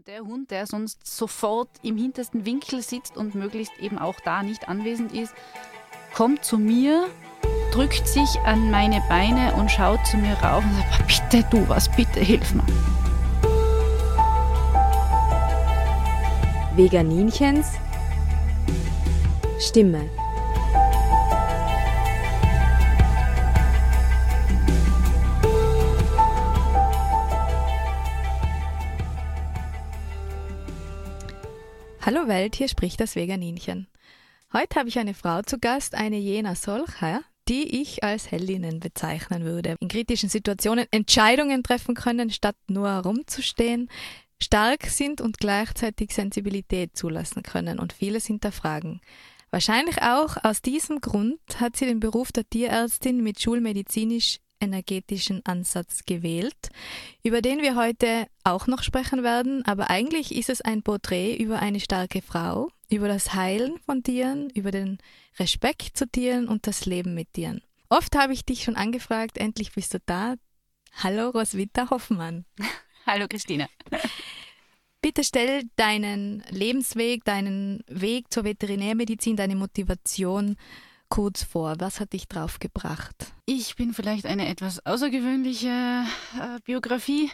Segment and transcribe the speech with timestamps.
[0.00, 4.42] Und der Hund, der sonst sofort im hintersten Winkel sitzt und möglichst eben auch da
[4.42, 5.34] nicht anwesend ist,
[6.14, 7.06] kommt zu mir,
[7.70, 11.94] drückt sich an meine Beine und schaut zu mir rauf und sagt, bitte du was,
[11.94, 12.64] bitte hilf mir.
[16.76, 17.74] Veganinchens
[19.58, 20.08] Stimme.
[32.12, 33.86] Hallo Welt, hier spricht das Veganinchen.
[34.52, 39.44] Heute habe ich eine Frau zu Gast, eine jener solcher, die ich als Heldinnen bezeichnen
[39.44, 39.76] würde.
[39.78, 43.88] In kritischen Situationen Entscheidungen treffen können, statt nur herumzustehen,
[44.42, 49.00] stark sind und gleichzeitig Sensibilität zulassen können und vieles hinterfragen.
[49.52, 56.04] Wahrscheinlich auch aus diesem Grund hat sie den Beruf der Tierärztin mit schulmedizinisch energetischen Ansatz
[56.04, 56.70] gewählt,
[57.22, 61.60] über den wir heute auch noch sprechen werden, aber eigentlich ist es ein Porträt über
[61.60, 64.98] eine starke Frau, über das Heilen von Tieren, über den
[65.38, 67.62] Respekt zu Tieren und das Leben mit Tieren.
[67.88, 70.34] Oft habe ich dich schon angefragt, endlich bist du da.
[71.02, 72.44] Hallo Roswitha Hoffmann.
[73.06, 73.68] Hallo Christine.
[75.02, 80.56] Bitte stell deinen Lebensweg, deinen Weg zur Veterinärmedizin, deine Motivation
[81.10, 81.74] kurz vor.
[81.78, 83.32] Was hat dich drauf gebracht?
[83.44, 87.30] Ich bin vielleicht eine etwas außergewöhnliche äh, Biografie.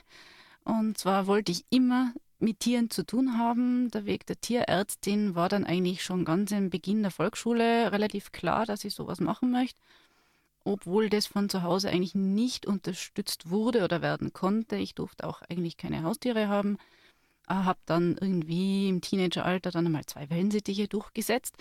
[0.64, 3.90] Und zwar wollte ich immer mit Tieren zu tun haben.
[3.90, 8.66] Der Weg der Tierärztin war dann eigentlich schon ganz im Beginn der Volksschule relativ klar,
[8.66, 9.78] dass ich sowas machen möchte.
[10.64, 14.76] Obwohl das von zu Hause eigentlich nicht unterstützt wurde oder werden konnte.
[14.76, 16.78] Ich durfte auch eigentlich keine Haustiere haben.
[17.46, 21.54] Habe dann irgendwie im Teenageralter dann einmal zwei Wellensittiche durchgesetzt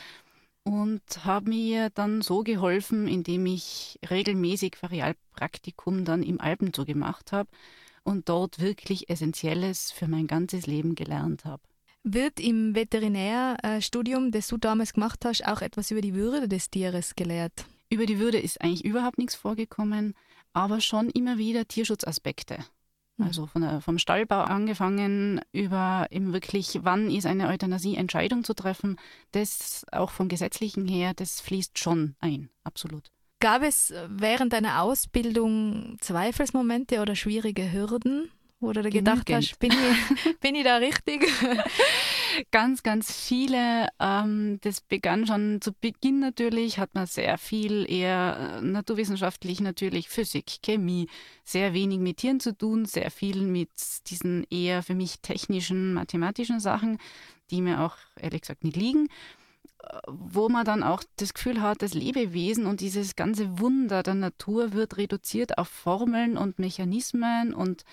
[0.66, 7.50] und habe mir dann so geholfen, indem ich regelmäßig Ferialpraktikum dann im Alpenzoo gemacht habe
[8.04, 11.62] und dort wirklich Essentielles für mein ganzes Leben gelernt habe.
[12.04, 17.16] Wird im Veterinärstudium, das du damals gemacht hast, auch etwas über die Würde des Tieres
[17.16, 17.66] gelehrt?
[17.90, 20.16] Über die Würde ist eigentlich überhaupt nichts vorgekommen,
[20.54, 22.58] aber schon immer wieder Tierschutzaspekte.
[23.18, 23.28] Hm.
[23.28, 28.98] Also von der, vom Stallbau angefangen über eben wirklich, wann ist eine Euthanasie-Entscheidung zu treffen,
[29.32, 33.12] das auch vom Gesetzlichen her, das fließt schon ein, absolut.
[33.40, 38.32] Gab es während deiner Ausbildung Zweifelsmomente oder schwierige Hürden?
[38.60, 41.26] Wo du gedacht hast, bin ich, bin ich da richtig?
[42.52, 43.88] ganz, ganz viele.
[44.00, 50.10] Ähm, das begann schon zu Beginn natürlich, hat man sehr viel eher äh, naturwissenschaftlich natürlich,
[50.10, 51.08] Physik, Chemie,
[51.44, 53.70] sehr wenig mit Tieren zu tun, sehr viel mit
[54.08, 56.98] diesen eher für mich technischen, mathematischen Sachen,
[57.52, 59.10] die mir auch ehrlich gesagt nicht liegen
[60.08, 64.74] wo man dann auch das Gefühl hat, das Lebewesen und dieses ganze Wunder der Natur
[64.74, 67.84] wird reduziert auf Formeln und Mechanismen und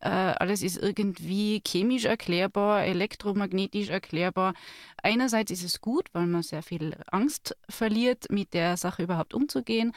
[0.00, 4.54] äh, alles ist irgendwie chemisch erklärbar, elektromagnetisch erklärbar.
[5.02, 9.92] Einerseits ist es gut, weil man sehr viel Angst verliert, mit der Sache überhaupt umzugehen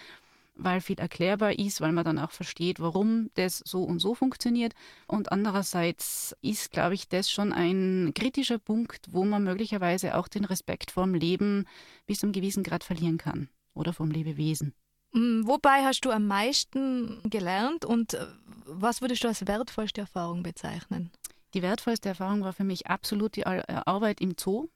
[0.55, 4.73] weil viel erklärbar ist, weil man dann auch versteht, warum das so und so funktioniert.
[5.07, 10.45] Und andererseits ist, glaube ich, das schon ein kritischer Punkt, wo man möglicherweise auch den
[10.45, 11.65] Respekt vorm Leben
[12.05, 14.73] bis zum gewissen Grad verlieren kann oder vom Lebewesen.
[15.13, 18.25] Mm, wobei hast du am meisten gelernt und äh,
[18.65, 21.11] was würdest du als wertvollste Erfahrung bezeichnen?
[21.53, 24.69] Die wertvollste Erfahrung war für mich absolut die äh, Arbeit im Zoo.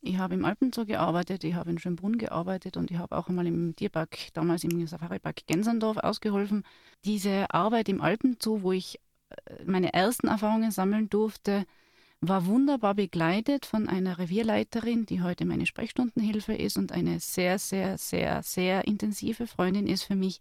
[0.00, 3.46] Ich habe im Alpenzoo gearbeitet, ich habe in Schönbrunn gearbeitet und ich habe auch einmal
[3.46, 6.64] im Tierpark, damals im Safari-Park Gensendorf ausgeholfen.
[7.04, 9.00] Diese Arbeit im Alpenzoo, wo ich
[9.30, 11.66] äh, meine ersten Erfahrungen sammeln durfte,
[12.20, 17.98] war wunderbar begleitet von einer Revierleiterin, die heute meine Sprechstundenhilfe ist und eine sehr, sehr,
[17.98, 20.40] sehr, sehr intensive Freundin ist für mich,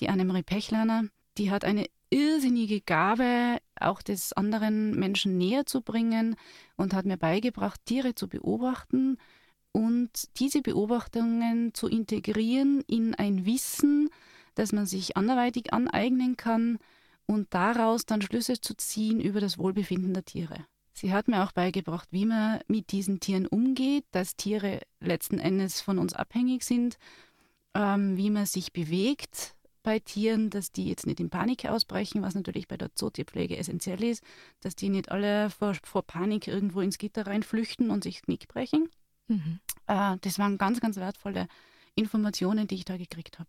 [0.00, 1.04] die Annemarie Pechlaner.
[1.36, 6.36] Die hat eine irrsinnige Gabe, auch des anderen Menschen näher zu bringen
[6.76, 9.18] und hat mir beigebracht, Tiere zu beobachten
[9.72, 14.10] und diese Beobachtungen zu integrieren in ein Wissen,
[14.54, 16.78] das man sich anderweitig aneignen kann
[17.26, 20.64] und daraus dann Schlüsse zu ziehen über das Wohlbefinden der Tiere.
[20.92, 25.80] Sie hat mir auch beigebracht, wie man mit diesen Tieren umgeht, dass Tiere letzten Endes
[25.80, 26.98] von uns abhängig sind,
[27.74, 32.34] ähm, wie man sich bewegt, bei Tieren, dass die jetzt nicht in Panik ausbrechen, was
[32.34, 34.24] natürlich bei der Zootierpflege essentiell ist,
[34.60, 38.48] dass die nicht alle vor, vor Panik irgendwo ins Gitter reinflüchten und sich das Knick
[38.48, 38.88] brechen.
[39.28, 39.60] Mhm.
[39.86, 41.46] Äh, das waren ganz, ganz wertvolle
[41.94, 43.48] Informationen, die ich da gekriegt habe.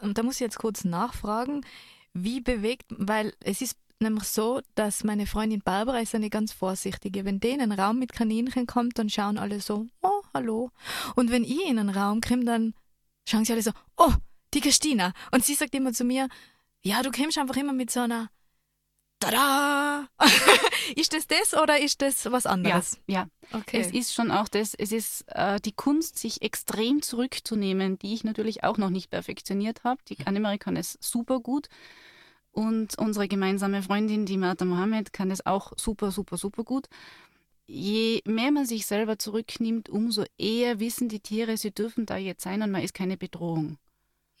[0.00, 1.66] Und da muss ich jetzt kurz nachfragen,
[2.14, 7.24] wie bewegt, weil es ist nämlich so, dass meine Freundin Barbara ist eine ganz vorsichtige.
[7.24, 10.70] Wenn die in einen Raum mit Kaninchen kommt, dann schauen alle so, oh, hallo.
[11.16, 12.74] Und wenn ich in einen Raum komme, dann
[13.28, 14.12] schauen sie alle so, oh,
[14.54, 15.12] die Christina.
[15.30, 16.28] Und sie sagt immer zu mir,
[16.82, 18.30] ja, du kommst einfach immer mit so einer
[19.20, 20.08] tada!
[20.96, 22.98] ist das das oder ist das was anderes?
[23.06, 23.58] Ja, ja.
[23.58, 23.80] Okay.
[23.80, 28.24] Es ist schon auch das, es ist äh, die Kunst, sich extrem zurückzunehmen, die ich
[28.24, 30.02] natürlich auch noch nicht perfektioniert habe.
[30.08, 31.68] Die Annemarie kann es super gut.
[32.52, 36.86] Und unsere gemeinsame Freundin, die Martha Mohammed, kann es auch super, super, super gut.
[37.66, 42.42] Je mehr man sich selber zurücknimmt, umso eher wissen die Tiere, sie dürfen da jetzt
[42.42, 43.78] sein und man ist keine Bedrohung.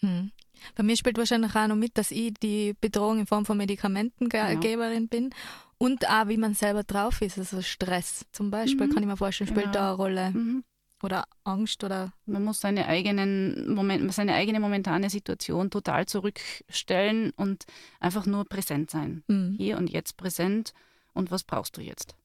[0.04, 0.30] Hm.
[0.76, 5.08] Bei mir spielt wahrscheinlich auch noch mit, dass ich die Bedrohung in Form von Medikamentengeberin
[5.08, 5.08] genau.
[5.08, 5.30] bin
[5.78, 7.38] und auch, wie man selber drauf ist.
[7.38, 8.94] Also Stress zum Beispiel, mhm.
[8.94, 9.74] kann ich mir vorstellen, spielt genau.
[9.74, 10.30] da eine Rolle.
[10.30, 10.64] Mhm.
[11.02, 12.14] Oder Angst oder.
[12.24, 17.64] Man muss seine, eigenen Moment, seine eigene momentane Situation total zurückstellen und
[18.00, 19.22] einfach nur präsent sein.
[19.28, 19.54] Mhm.
[19.58, 20.72] Hier und jetzt präsent.
[21.14, 22.16] Und was brauchst du jetzt?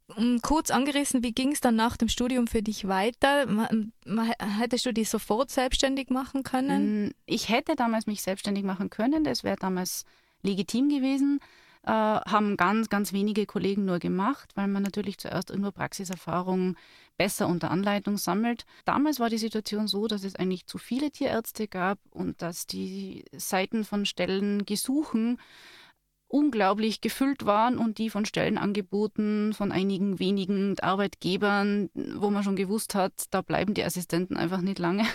[0.41, 3.45] Kurz angerissen, wie ging es dann nach dem Studium für dich weiter?
[4.39, 7.13] Hättest du dich sofort selbstständig machen können?
[7.27, 10.05] Ich hätte damals mich selbstständig machen können, das wäre damals
[10.41, 11.39] legitim gewesen.
[11.83, 16.75] Äh, haben ganz, ganz wenige Kollegen nur gemacht, weil man natürlich zuerst irgendwo Praxiserfahrung
[17.17, 18.65] besser unter Anleitung sammelt.
[18.83, 23.23] Damals war die Situation so, dass es eigentlich zu viele Tierärzte gab und dass die
[23.31, 25.39] Seiten von Stellen gesuchen
[26.29, 32.95] unglaublich gefüllt waren und die von Stellenangeboten von einigen wenigen Arbeitgebern, wo man schon gewusst
[32.95, 35.05] hat, da bleiben die Assistenten einfach nicht lange,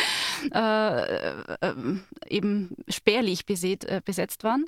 [0.54, 1.74] äh, äh,
[2.28, 4.64] eben spärlich beset, äh, besetzt waren.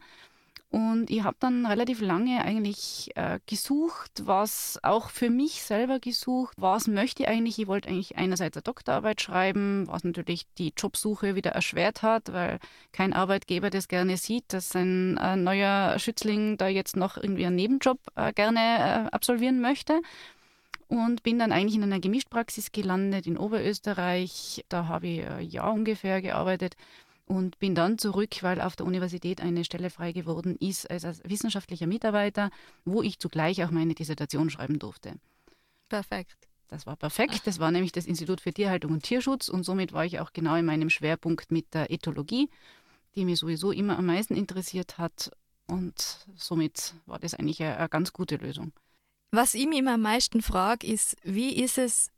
[0.73, 6.55] Und ich habe dann relativ lange eigentlich äh, gesucht, was auch für mich selber gesucht,
[6.57, 7.59] was möchte ich eigentlich.
[7.59, 12.59] Ich wollte eigentlich einerseits eine Doktorarbeit schreiben, was natürlich die Jobsuche wieder erschwert hat, weil
[12.91, 17.57] kein Arbeitgeber das gerne sieht, dass ein äh, neuer Schützling da jetzt noch irgendwie einen
[17.57, 20.01] Nebenjob äh, gerne äh, absolvieren möchte.
[20.89, 24.65] Und bin dann eigentlich in einer Gemischtpraxis gelandet in Oberösterreich.
[24.71, 26.77] Da habe ich ein Jahr ungefähr gearbeitet
[27.33, 31.87] und bin dann zurück, weil auf der Universität eine Stelle frei geworden ist als wissenschaftlicher
[31.87, 32.51] Mitarbeiter,
[32.85, 35.15] wo ich zugleich auch meine Dissertation schreiben durfte.
[35.89, 36.37] Perfekt.
[36.69, 37.47] Das war perfekt.
[37.47, 40.57] Das war nämlich das Institut für Tierhaltung und Tierschutz und somit war ich auch genau
[40.57, 42.51] in meinem Schwerpunkt mit der Ethologie,
[43.15, 45.31] die mich sowieso immer am meisten interessiert hat
[45.67, 48.73] und somit war das eigentlich eine, eine ganz gute Lösung.
[49.31, 52.11] Was ich mich immer am meisten frage, ist, wie ist es,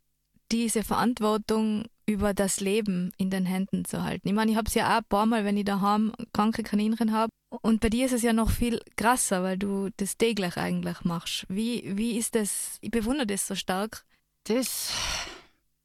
[0.51, 4.29] diese Verantwortung über das Leben in den Händen zu halten.
[4.29, 7.13] Ich meine, ich habe es ja auch ein paar Mal, wenn ich daheim kranke Kaninchen
[7.13, 7.31] habe.
[7.63, 11.47] Und bei dir ist es ja noch viel krasser, weil du das täglich eigentlich machst.
[11.49, 12.79] Wie, wie ist das?
[12.81, 14.05] Ich bewundere das so stark.
[14.45, 14.93] Das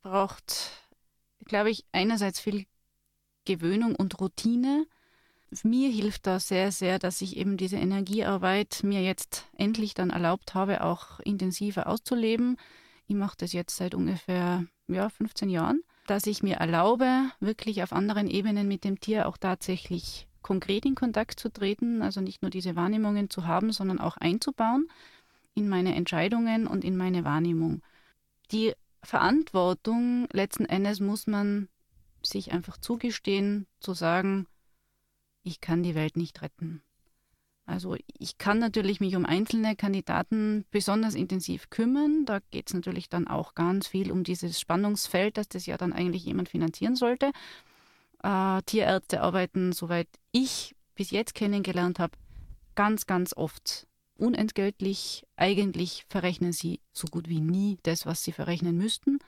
[0.01, 0.71] braucht,
[1.45, 2.65] glaube ich, einerseits viel
[3.45, 4.85] Gewöhnung und Routine.
[5.63, 10.53] Mir hilft da sehr, sehr, dass ich eben diese Energiearbeit mir jetzt endlich dann erlaubt
[10.53, 12.57] habe, auch intensiver auszuleben.
[13.07, 17.93] Ich mache das jetzt seit ungefähr ja, 15 Jahren dass ich mir erlaube, wirklich auf
[17.93, 22.49] anderen Ebenen mit dem Tier auch tatsächlich konkret in Kontakt zu treten, also nicht nur
[22.49, 24.89] diese Wahrnehmungen zu haben, sondern auch einzubauen
[25.53, 27.81] in meine Entscheidungen und in meine Wahrnehmung.
[28.51, 28.73] Die
[29.03, 31.69] Verantwortung letzten Endes muss man
[32.23, 34.47] sich einfach zugestehen, zu sagen,
[35.43, 36.81] ich kann die Welt nicht retten.
[37.69, 42.25] Also ich kann natürlich mich um einzelne Kandidaten besonders intensiv kümmern.
[42.25, 45.93] Da geht es natürlich dann auch ganz viel um dieses Spannungsfeld, dass das ja dann
[45.93, 47.31] eigentlich jemand finanzieren sollte.
[48.23, 52.17] Äh, Tierärzte arbeiten, soweit ich bis jetzt kennengelernt habe,
[52.73, 53.87] ganz, ganz oft
[54.17, 55.23] unentgeltlich.
[55.35, 59.19] Eigentlich verrechnen sie so gut wie nie das, was sie verrechnen müssten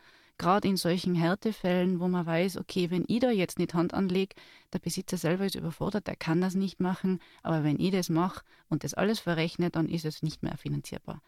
[0.41, 4.35] gerade in solchen Härtefällen, wo man weiß, okay, wenn ich da jetzt nicht Hand anlege,
[4.73, 8.43] der Besitzer selber ist überfordert, der kann das nicht machen, aber wenn ich das mache
[8.67, 11.21] und das alles verrechne, dann ist es nicht mehr finanzierbar.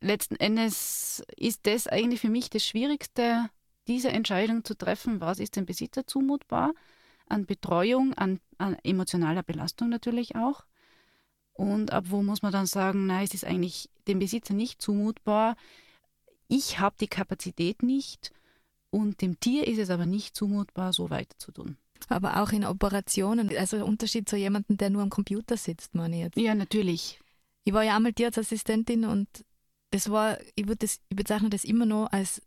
[0.00, 3.48] Letzten Endes ist das eigentlich für mich das Schwierigste,
[3.86, 6.74] diese Entscheidung zu treffen, was ist dem Besitzer zumutbar,
[7.26, 10.64] an Betreuung, an, an emotionaler Belastung natürlich auch.
[11.54, 15.56] Und ab wo muss man dann sagen, nein, es ist eigentlich dem Besitzer nicht zumutbar,
[16.48, 18.32] ich habe die Kapazität nicht
[18.90, 21.76] und dem Tier ist es aber nicht zumutbar, so weiter zu tun.
[22.08, 26.22] Aber auch in Operationen, also Unterschied zu jemandem, der nur am Computer sitzt, meine ich
[26.22, 26.36] jetzt.
[26.36, 27.20] Ja, natürlich.
[27.64, 29.28] Ich war ja einmal Tierarztassistentin und
[29.90, 32.40] das war, ich, das, ich bezeichne das immer noch als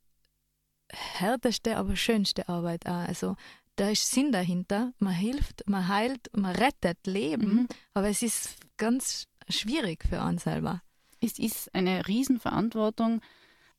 [0.92, 3.08] härteste, aber schönste Arbeit auch.
[3.08, 3.36] Also
[3.76, 4.94] da ist Sinn dahinter.
[5.00, 7.68] Man hilft, man heilt, man rettet Leben, mhm.
[7.94, 10.82] aber es ist ganz schwierig für einen selber.
[11.20, 13.22] Es ist eine Riesenverantwortung,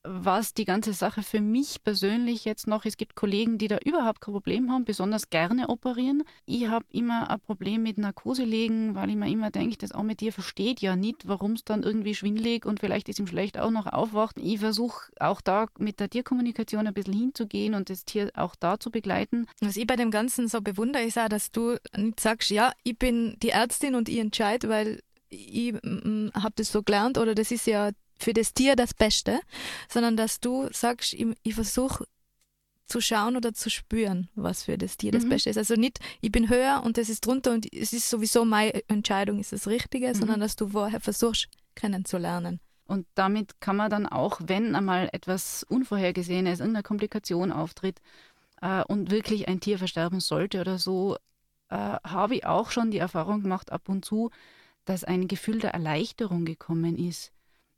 [0.04, 4.20] was die ganze Sache für mich persönlich jetzt noch, es gibt Kollegen, die da überhaupt
[4.20, 6.24] kein Problem haben, besonders gerne operieren.
[6.44, 10.16] Ich habe immer ein Problem mit Narkose legen, weil ich mir immer denke, das arme
[10.16, 13.70] Tier versteht ja nicht, warum es dann irgendwie schwindelig und vielleicht ist ihm schlecht auch
[13.70, 14.38] noch aufwacht.
[14.38, 18.80] Ich versuche auch da mit der Tierkommunikation ein bisschen hinzugehen und das Tier auch da
[18.80, 19.46] zu begleiten.
[19.60, 22.98] Was ich bei dem Ganzen so bewundere, ist auch, dass du nicht sagst, ja, ich
[22.98, 27.66] bin die Ärztin und ich entscheide, weil ich habe das so gelernt oder das ist
[27.66, 27.90] ja
[28.22, 29.40] für das Tier das Beste,
[29.88, 32.04] sondern dass du sagst, ich, ich versuche
[32.86, 35.30] zu schauen oder zu spüren, was für das Tier das mhm.
[35.30, 35.56] Beste ist.
[35.56, 39.38] Also nicht, ich bin höher und das ist drunter und es ist sowieso meine Entscheidung,
[39.38, 40.14] ist das Richtige, mhm.
[40.14, 42.60] sondern dass du vorher versuchst, kennenzulernen.
[42.84, 48.02] Und damit kann man dann auch, wenn einmal etwas Unvorhergesehenes, irgendeine Komplikation auftritt
[48.60, 51.16] äh, und wirklich ein Tier versterben sollte oder so,
[51.70, 54.30] äh, habe ich auch schon die Erfahrung gemacht ab und zu,
[54.84, 57.32] dass ein Gefühl der Erleichterung gekommen ist.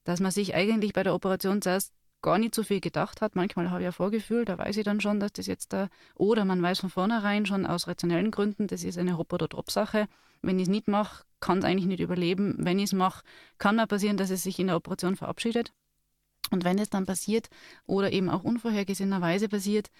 [0.04, 1.92] Dass man sich eigentlich bei der Operation zuerst
[2.24, 3.36] gar nicht so viel gedacht hat.
[3.36, 6.46] Manchmal habe ich ein Vorgefühl, da weiß ich dann schon, dass das jetzt da, oder
[6.46, 10.08] man weiß von vornherein schon aus rationellen Gründen, das ist eine Hop- oder Drop-Sache.
[10.40, 12.56] Wenn ich es nicht mache, kann es eigentlich nicht überleben.
[12.58, 13.22] Wenn ich es mache,
[13.58, 15.74] kann mal passieren, dass es sich in der Operation verabschiedet.
[16.50, 17.48] Und wenn es dann passiert
[17.86, 19.90] oder eben auch unvorhergesehenerweise passiert,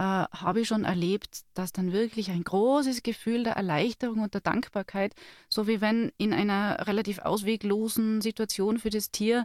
[0.00, 4.40] äh, habe ich schon erlebt, dass dann wirklich ein großes Gefühl der Erleichterung und der
[4.40, 5.14] Dankbarkeit,
[5.50, 9.44] so wie wenn in einer relativ ausweglosen Situation für das Tier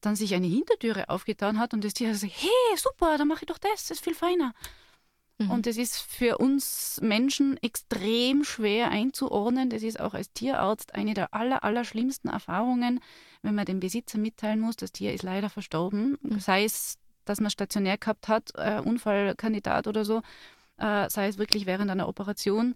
[0.00, 3.46] dann sich eine Hintertüre aufgetan hat und das Tier sagt, hey, super, dann mache ich
[3.46, 4.54] doch das, das ist viel feiner.
[5.36, 5.50] Mhm.
[5.50, 9.68] Und das ist für uns Menschen extrem schwer einzuordnen.
[9.68, 13.00] Das ist auch als Tierarzt eine der aller, aller schlimmsten Erfahrungen,
[13.42, 16.16] wenn man dem Besitzer mitteilen muss, das Tier ist leider verstorben.
[16.22, 16.40] Mhm.
[16.40, 20.22] Sei es dass man stationär gehabt hat, äh, Unfallkandidat oder so,
[20.78, 22.74] äh, sei es wirklich während einer Operation.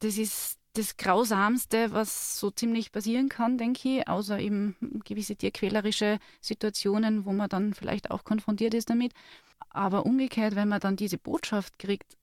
[0.00, 6.18] Das ist das Grausamste, was so ziemlich passieren kann, denke ich, außer eben gewisse tierquälerische
[6.40, 9.12] Situationen, wo man dann vielleicht auch konfrontiert ist damit.
[9.68, 12.16] Aber umgekehrt, wenn man dann diese Botschaft kriegt,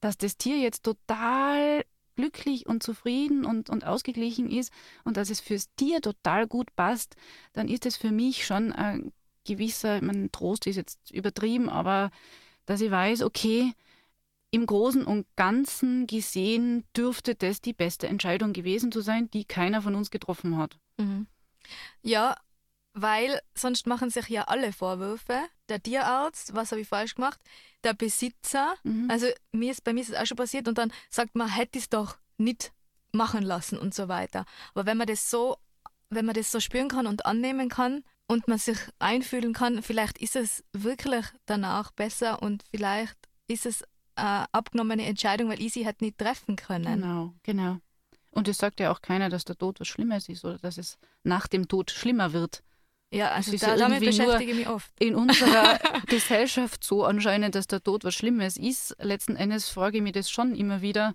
[0.00, 1.84] dass das Tier jetzt total
[2.16, 4.72] glücklich und zufrieden und, und ausgeglichen ist
[5.04, 7.16] und dass es fürs Tier total gut passt,
[7.52, 9.12] dann ist es für mich schon ein
[9.48, 12.10] gewisser, mein Trost ist jetzt übertrieben, aber
[12.66, 13.72] dass ich weiß, okay,
[14.50, 19.82] im Großen und Ganzen gesehen dürfte das die beste Entscheidung gewesen zu sein, die keiner
[19.82, 20.78] von uns getroffen hat.
[20.98, 21.26] Mhm.
[22.02, 22.36] Ja,
[22.94, 25.40] weil sonst machen sich ja alle Vorwürfe.
[25.68, 27.38] Der Tierarzt, was habe ich falsch gemacht?
[27.84, 29.10] Der Besitzer, mhm.
[29.10, 31.78] also mir ist, bei mir ist es auch schon passiert und dann sagt man, hätte
[31.78, 32.72] es doch nicht
[33.12, 34.44] machen lassen und so weiter.
[34.74, 35.58] Aber wenn man das so,
[36.10, 40.18] wenn man das so spüren kann und annehmen kann, und man sich einfühlen kann, vielleicht
[40.18, 43.16] ist es wirklich danach besser und vielleicht
[43.48, 43.82] ist es
[44.14, 47.00] eine abgenommene Entscheidung, weil ich sie halt nicht treffen können.
[47.00, 47.78] Genau, genau.
[48.30, 50.98] Und es sagt ja auch keiner, dass der Tod was Schlimmes ist oder dass es
[51.24, 52.62] nach dem Tod schlimmer wird.
[53.10, 54.92] Ja, also da, damit beschäftige ich mich oft.
[55.00, 58.94] In unserer Gesellschaft so anscheinend, dass der Tod was Schlimmes ist.
[59.00, 61.14] Letzten Endes frage ich mich das schon immer wieder.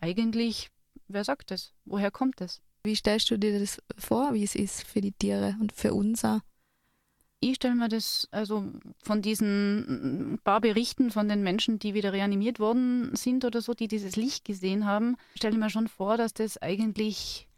[0.00, 0.70] Eigentlich,
[1.08, 1.72] wer sagt das?
[1.86, 2.60] Woher kommt das?
[2.82, 6.24] Wie stellst du dir das vor, wie es ist für die Tiere und für uns?
[7.40, 12.58] Ich stelle mir das, also von diesen paar Berichten von den Menschen, die wieder reanimiert
[12.58, 16.34] worden sind oder so, die dieses Licht gesehen haben, stelle ich mir schon vor, dass
[16.34, 17.48] das eigentlich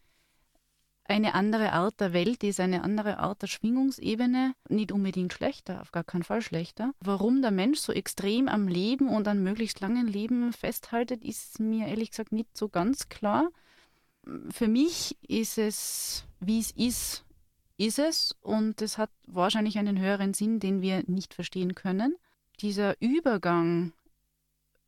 [1.11, 5.91] eine andere Art der Welt ist, eine andere Art der Schwingungsebene, nicht unbedingt schlechter, auf
[5.91, 6.93] gar keinen Fall schlechter.
[6.99, 11.87] Warum der Mensch so extrem am Leben und an möglichst langen Leben festhaltet, ist mir
[11.87, 13.49] ehrlich gesagt nicht so ganz klar
[14.49, 17.23] für mich ist es, wie es ist,
[17.77, 22.15] ist es und es hat wahrscheinlich einen höheren Sinn, den wir nicht verstehen können.
[22.59, 23.93] Dieser Übergang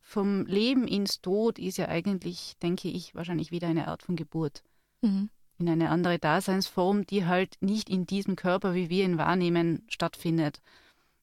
[0.00, 4.62] vom Leben ins Tod ist ja eigentlich, denke ich, wahrscheinlich wieder eine Art von Geburt.
[5.00, 5.30] Mhm.
[5.58, 10.60] In eine andere Daseinsform, die halt nicht in diesem Körper, wie wir ihn wahrnehmen, stattfindet.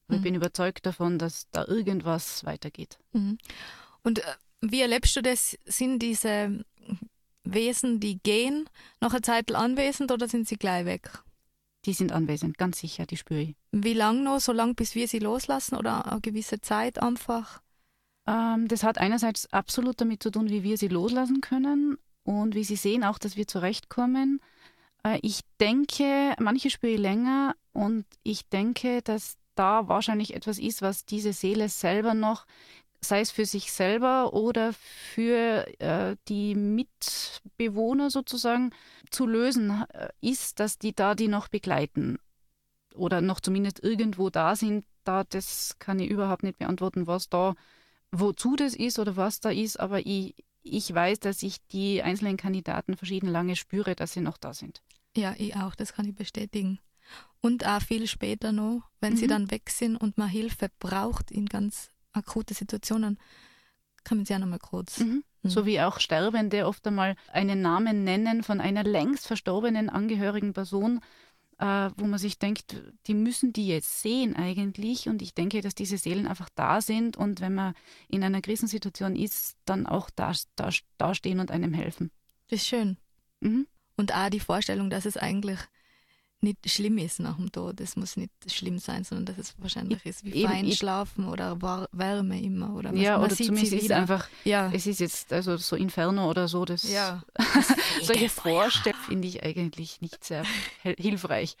[0.08, 0.16] Und mhm.
[0.16, 2.98] ich bin überzeugt davon, dass da irgendwas weitergeht.
[3.12, 3.38] Mhm.
[4.02, 5.58] Und äh, wie erlebst du das?
[5.64, 6.64] Sind diese
[7.44, 8.68] Wesen, die gehen,
[9.00, 11.22] noch eine Zeit anwesend oder sind sie gleich weg?
[11.84, 13.56] Die sind anwesend, ganz sicher, die spüre ich.
[13.72, 14.40] Wie lange noch?
[14.40, 17.60] So lange, bis wir sie loslassen oder eine gewisse Zeit einfach?
[18.26, 22.64] Ähm, das hat einerseits absolut damit zu tun, wie wir sie loslassen können und wie
[22.64, 24.40] sie sehen auch, dass wir zurechtkommen.
[25.04, 30.82] Äh, ich denke, manche spüre ich länger und ich denke, dass da wahrscheinlich etwas ist,
[30.82, 32.46] was diese Seele selber noch
[33.04, 38.70] sei es für sich selber oder für äh, die Mitbewohner sozusagen,
[39.10, 42.18] zu lösen äh, ist, dass die da die noch begleiten
[42.94, 44.86] oder noch zumindest irgendwo da sind.
[45.04, 47.54] Da das kann ich überhaupt nicht beantworten, was da,
[48.12, 52.36] wozu das ist oder was da ist, aber ich, ich weiß, dass ich die einzelnen
[52.36, 54.82] Kandidaten verschieden lange spüre, dass sie noch da sind.
[55.16, 56.78] Ja, ich auch, das kann ich bestätigen.
[57.40, 59.16] Und auch viel später noch, wenn mhm.
[59.16, 63.18] sie dann weg sind und man Hilfe braucht in ganz akute Situationen,
[64.04, 65.00] kann man sie auch nochmal kurz.
[65.00, 65.24] Mhm.
[65.42, 65.48] Mhm.
[65.48, 71.00] So wie auch Sterbende oft einmal einen Namen nennen von einer längst verstorbenen angehörigen Person,
[71.58, 75.08] äh, wo man sich denkt, die müssen die jetzt sehen eigentlich.
[75.08, 77.74] Und ich denke, dass diese Seelen einfach da sind und wenn man
[78.08, 82.10] in einer Krisensituation ist, dann auch da, da, da stehen und einem helfen.
[82.48, 82.96] Das ist schön.
[83.40, 83.66] Mhm.
[83.96, 85.58] Und auch die Vorstellung, dass es eigentlich
[86.42, 87.80] nicht schlimm ist nach dem Tod.
[87.80, 91.60] Es muss nicht schlimm sein, sondern dass es wahrscheinlich ist wie fein schlafen oder
[91.92, 92.74] Wärme immer.
[92.74, 94.70] Oder ja, oder zumindest ist einfach, ja.
[94.72, 97.22] es ist jetzt also so Inferno oder so, das, ja.
[98.02, 100.44] solche Vorstellungen finde ich eigentlich nicht sehr
[100.82, 101.56] hilfreich.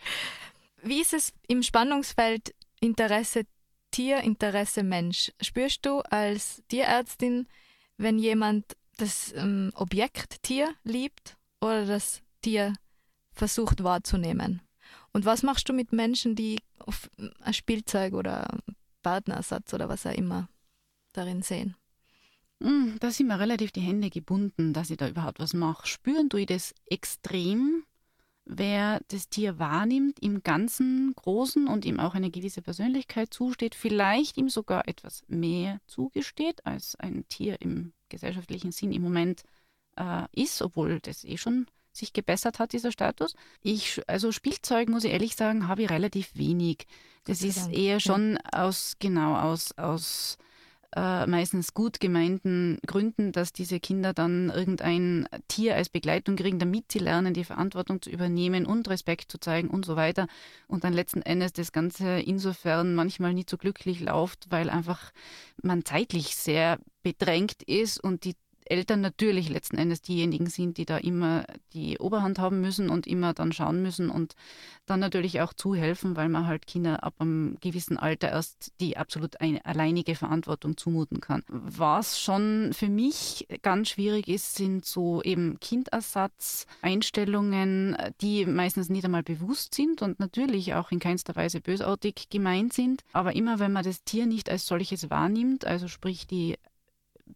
[0.82, 3.44] Wie ist es im Spannungsfeld Interesse
[3.92, 5.30] Tier, Interesse Mensch?
[5.40, 7.46] Spürst du als Tierärztin,
[7.98, 12.72] wenn jemand das ähm, Objekt Tier liebt oder das Tier
[13.32, 14.60] versucht wahrzunehmen?
[15.12, 18.58] Und was machst du mit Menschen, die auf ein Spielzeug oder
[19.02, 20.48] Partnerersatz oder was auch immer
[21.12, 21.76] darin sehen?
[22.62, 25.86] Hm, da sind mir relativ die Hände gebunden, dass ich da überhaupt was mache.
[25.86, 27.84] Spüren tue ich das extrem,
[28.44, 34.36] wer das Tier wahrnimmt, im ganzen Großen und ihm auch eine gewisse Persönlichkeit zusteht, vielleicht
[34.36, 39.42] ihm sogar etwas mehr zugesteht, als ein Tier im gesellschaftlichen Sinn im Moment
[39.96, 43.34] äh, ist, obwohl das eh schon sich gebessert hat, dieser Status.
[43.62, 46.86] Ich, also Spielzeug, muss ich ehrlich sagen, habe ich relativ wenig.
[47.24, 48.64] Das ist eher schon ja.
[48.64, 50.38] aus, genau, aus, aus
[50.94, 56.92] äh, meistens gut gemeinten Gründen, dass diese Kinder dann irgendein Tier als Begleitung kriegen, damit
[56.92, 60.26] sie lernen, die Verantwortung zu übernehmen und Respekt zu zeigen und so weiter.
[60.66, 65.12] Und dann letzten Endes das Ganze insofern manchmal nicht so glücklich läuft, weil einfach
[65.62, 68.34] man zeitlich sehr bedrängt ist und die
[68.66, 73.34] Eltern natürlich letzten Endes diejenigen sind, die da immer die Oberhand haben müssen und immer
[73.34, 74.34] dann schauen müssen und
[74.86, 79.40] dann natürlich auch zuhelfen, weil man halt Kinder ab einem gewissen Alter erst die absolut
[79.40, 81.42] alleinige Verantwortung zumuten kann.
[81.48, 89.22] Was schon für mich ganz schwierig ist, sind so eben Kindersatz-Einstellungen, die meistens nicht einmal
[89.22, 93.02] bewusst sind und natürlich auch in keinster Weise bösartig gemeint sind.
[93.12, 96.56] Aber immer wenn man das Tier nicht als solches wahrnimmt, also sprich die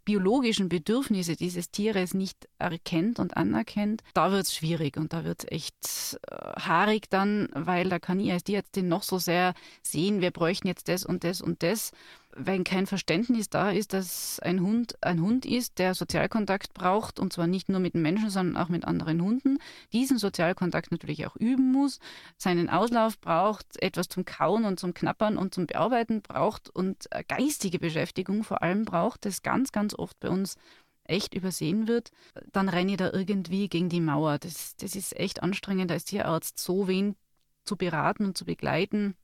[0.04, 5.44] biologischen Bedürfnisse dieses Tieres nicht erkennt und anerkennt, da wird es schwierig und da wird
[5.44, 10.20] es echt äh, haarig dann, weil da kann ich als Tierärztin noch so sehr sehen,
[10.20, 11.92] wir bräuchten jetzt das und das und das
[12.38, 17.32] wenn kein Verständnis da ist, dass ein Hund ein Hund ist, der Sozialkontakt braucht, und
[17.32, 19.58] zwar nicht nur mit Menschen, sondern auch mit anderen Hunden,
[19.92, 21.98] diesen Sozialkontakt natürlich auch üben muss,
[22.36, 27.78] seinen Auslauf braucht, etwas zum Kauen und zum Knappern und zum Bearbeiten braucht und geistige
[27.78, 30.56] Beschäftigung vor allem braucht, das ganz, ganz oft bei uns
[31.04, 32.10] echt übersehen wird,
[32.52, 34.38] dann renne ich da irgendwie gegen die Mauer.
[34.38, 37.16] Das, das ist echt anstrengend als Tierarzt, so wen
[37.64, 39.14] zu beraten und zu begleiten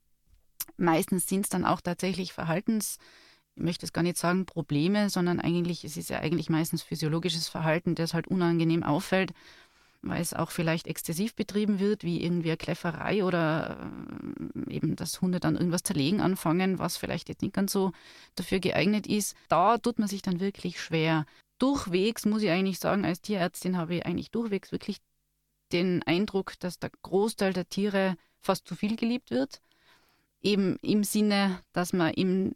[0.77, 2.97] Meistens sind es dann auch tatsächlich Verhaltens,
[3.55, 7.47] ich möchte es gar nicht sagen Probleme, sondern eigentlich, es ist ja eigentlich meistens physiologisches
[7.47, 9.33] Verhalten, das halt unangenehm auffällt,
[10.01, 13.77] weil es auch vielleicht exzessiv betrieben wird, wie irgendwie eine Kläfferei oder
[14.67, 17.91] äh, eben, dass Hunde dann irgendwas zerlegen anfangen, was vielleicht jetzt nicht ganz so
[18.35, 19.35] dafür geeignet ist.
[19.49, 21.25] Da tut man sich dann wirklich schwer.
[21.59, 24.97] Durchwegs muss ich eigentlich sagen, als Tierärztin habe ich eigentlich durchwegs wirklich
[25.71, 29.61] den Eindruck, dass der Großteil der Tiere fast zu viel geliebt wird
[30.43, 32.53] eben im Sinne, dass man ihm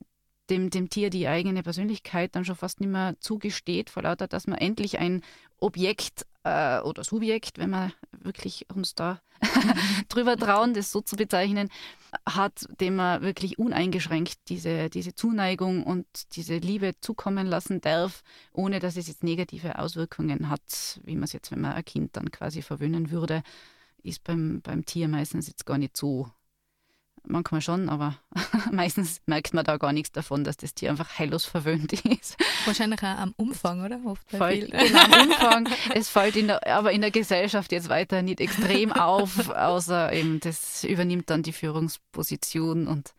[0.49, 4.47] dem, dem Tier die eigene Persönlichkeit dann schon fast nicht mehr zugesteht, vor lauter, dass
[4.47, 5.21] man endlich ein
[5.59, 9.21] Objekt äh, oder Subjekt, wenn wir wirklich uns da
[10.09, 11.69] drüber trauen, das so zu bezeichnen,
[12.25, 18.23] hat, dem man wirklich uneingeschränkt diese, diese Zuneigung und diese Liebe zukommen lassen darf,
[18.53, 22.15] ohne dass es jetzt negative Auswirkungen hat, wie man es jetzt, wenn man ein Kind
[22.15, 23.43] dann quasi verwöhnen würde,
[24.01, 26.31] ist beim, beim Tier meistens jetzt gar nicht so
[27.29, 28.17] manchmal schon, aber
[28.71, 32.37] meistens merkt man da gar nichts davon, dass das Tier einfach heillos verwöhnt ist.
[32.65, 33.99] Wahrscheinlich auch am Umfang, oder?
[34.05, 35.69] Oft fällt, genau, am Umfang.
[35.93, 40.39] es fällt in der, aber in der Gesellschaft jetzt weiter nicht extrem auf, außer eben
[40.39, 43.13] das übernimmt dann die Führungsposition und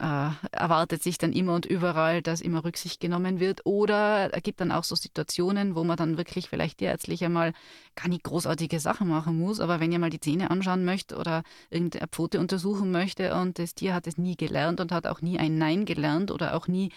[0.00, 3.66] äh, erwartet sich dann immer und überall, dass immer Rücksicht genommen wird.
[3.66, 7.52] Oder es gibt dann auch so Situationen, wo man dann wirklich vielleicht tierärztlich einmal
[7.94, 11.42] gar nicht großartige Sachen machen muss, aber wenn ihr mal die Zähne anschauen möchte oder
[11.70, 15.38] irgendeine Pfote untersuchen möchte und das Tier hat es nie gelernt und hat auch nie
[15.38, 16.90] ein Nein gelernt oder auch nie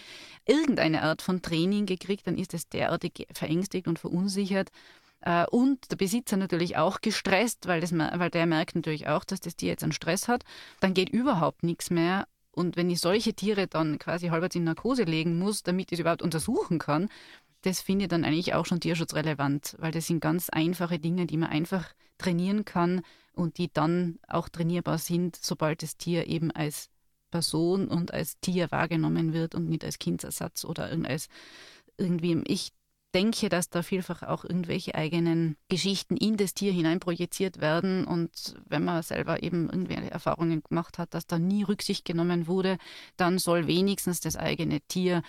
[0.46, 4.72] irgendeine Art von Training gekriegt, dann ist es derartig verängstigt und verunsichert,
[5.22, 9.40] äh, und der Besitzer natürlich auch gestresst, weil, das, weil der merkt natürlich auch, dass
[9.40, 10.44] das Tier jetzt einen Stress hat.
[10.80, 12.28] Dann geht überhaupt nichts mehr.
[12.52, 16.00] Und wenn ich solche Tiere dann quasi halbwegs in Narkose legen muss, damit ich es
[16.02, 17.10] überhaupt untersuchen kann,
[17.62, 21.38] das finde ich dann eigentlich auch schon tierschutzrelevant, weil das sind ganz einfache Dinge, die
[21.38, 23.02] man einfach trainieren kann
[23.34, 26.90] und die dann auch trainierbar sind, sobald das Tier eben als
[27.30, 31.30] Person und als Tier wahrgenommen wird und nicht als Kindsersatz oder als
[31.98, 32.42] irgendwie.
[32.48, 32.74] Ich
[33.14, 38.06] denke, dass da vielfach auch irgendwelche eigenen Geschichten in das Tier hineinprojiziert werden.
[38.06, 42.78] Und wenn man selber eben irgendwelche Erfahrungen gemacht hat, dass da nie Rücksicht genommen wurde,
[43.18, 45.24] dann soll wenigstens das eigene Tier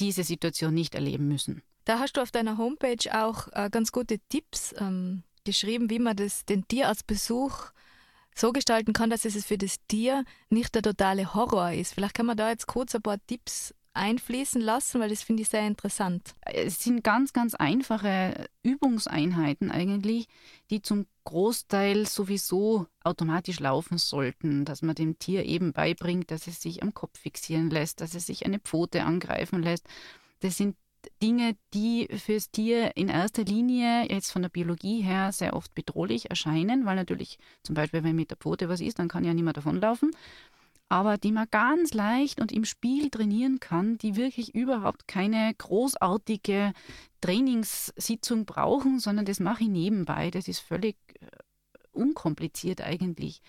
[0.00, 1.62] diese Situation nicht erleben müssen.
[1.84, 6.16] Da hast du auf deiner Homepage auch äh, ganz gute Tipps ähm, geschrieben, wie man
[6.16, 7.70] das, den Tierarztbesuch
[8.34, 11.94] so gestalten kann, dass es für das Tier nicht der totale Horror ist.
[11.94, 15.48] Vielleicht kann man da jetzt kurz ein paar Tipps einfließen lassen, weil das finde ich
[15.48, 16.34] sehr interessant.
[16.42, 20.26] Es sind ganz, ganz einfache Übungseinheiten eigentlich,
[20.70, 26.60] die zum Großteil sowieso automatisch laufen sollten, dass man dem Tier eben beibringt, dass es
[26.60, 29.86] sich am Kopf fixieren lässt, dass es sich eine Pfote angreifen lässt.
[30.40, 30.76] Das sind
[31.22, 36.30] Dinge, die fürs Tier in erster Linie jetzt von der Biologie her sehr oft bedrohlich
[36.30, 39.56] erscheinen, weil natürlich zum Beispiel, wenn mit der Pfote was ist, dann kann ja niemand
[39.56, 40.10] davonlaufen.
[40.88, 46.72] Aber die man ganz leicht und im Spiel trainieren kann, die wirklich überhaupt keine großartige
[47.20, 50.30] Trainingssitzung brauchen, sondern das mache ich nebenbei.
[50.30, 51.26] Das ist völlig äh,
[51.92, 53.40] unkompliziert eigentlich.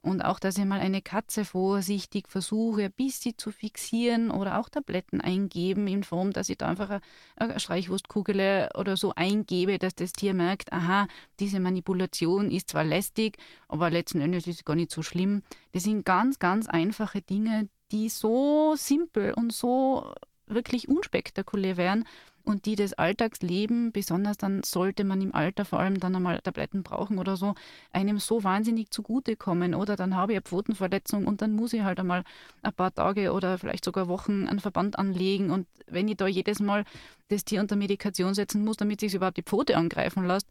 [0.00, 4.68] Und auch, dass ich mal eine Katze vorsichtig versuche, ein bisschen zu fixieren oder auch
[4.68, 7.00] Tabletten eingeben in Form, dass ich da einfach
[7.36, 11.08] eine Streichwurstkugel oder so eingebe, dass das Tier merkt, aha,
[11.40, 15.42] diese Manipulation ist zwar lästig, aber letzten Endes ist es gar nicht so schlimm.
[15.72, 20.12] Das sind ganz, ganz einfache Dinge, die so simpel und so
[20.46, 22.04] wirklich unspektakulär wären
[22.48, 26.82] und die das Alltagsleben, besonders dann sollte man im Alter vor allem dann einmal Tabletten
[26.82, 27.54] brauchen oder so,
[27.92, 29.74] einem so wahnsinnig zugutekommen.
[29.74, 32.24] Oder dann habe ich eine Pfotenverletzung und dann muss ich halt einmal
[32.62, 35.50] ein paar Tage oder vielleicht sogar Wochen einen Verband anlegen.
[35.50, 36.84] Und wenn ich da jedes Mal
[37.28, 40.48] das Tier unter Medikation setzen muss, damit sich überhaupt die Pfote angreifen lässt,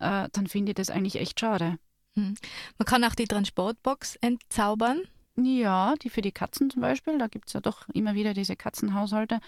[0.00, 1.78] äh, dann finde ich das eigentlich echt schade.
[2.16, 2.36] Hm.
[2.78, 5.02] Man kann auch die Transportbox entzaubern.
[5.36, 7.18] Ja, die für die Katzen zum Beispiel.
[7.18, 9.40] Da gibt es ja doch immer wieder diese Katzenhaushalte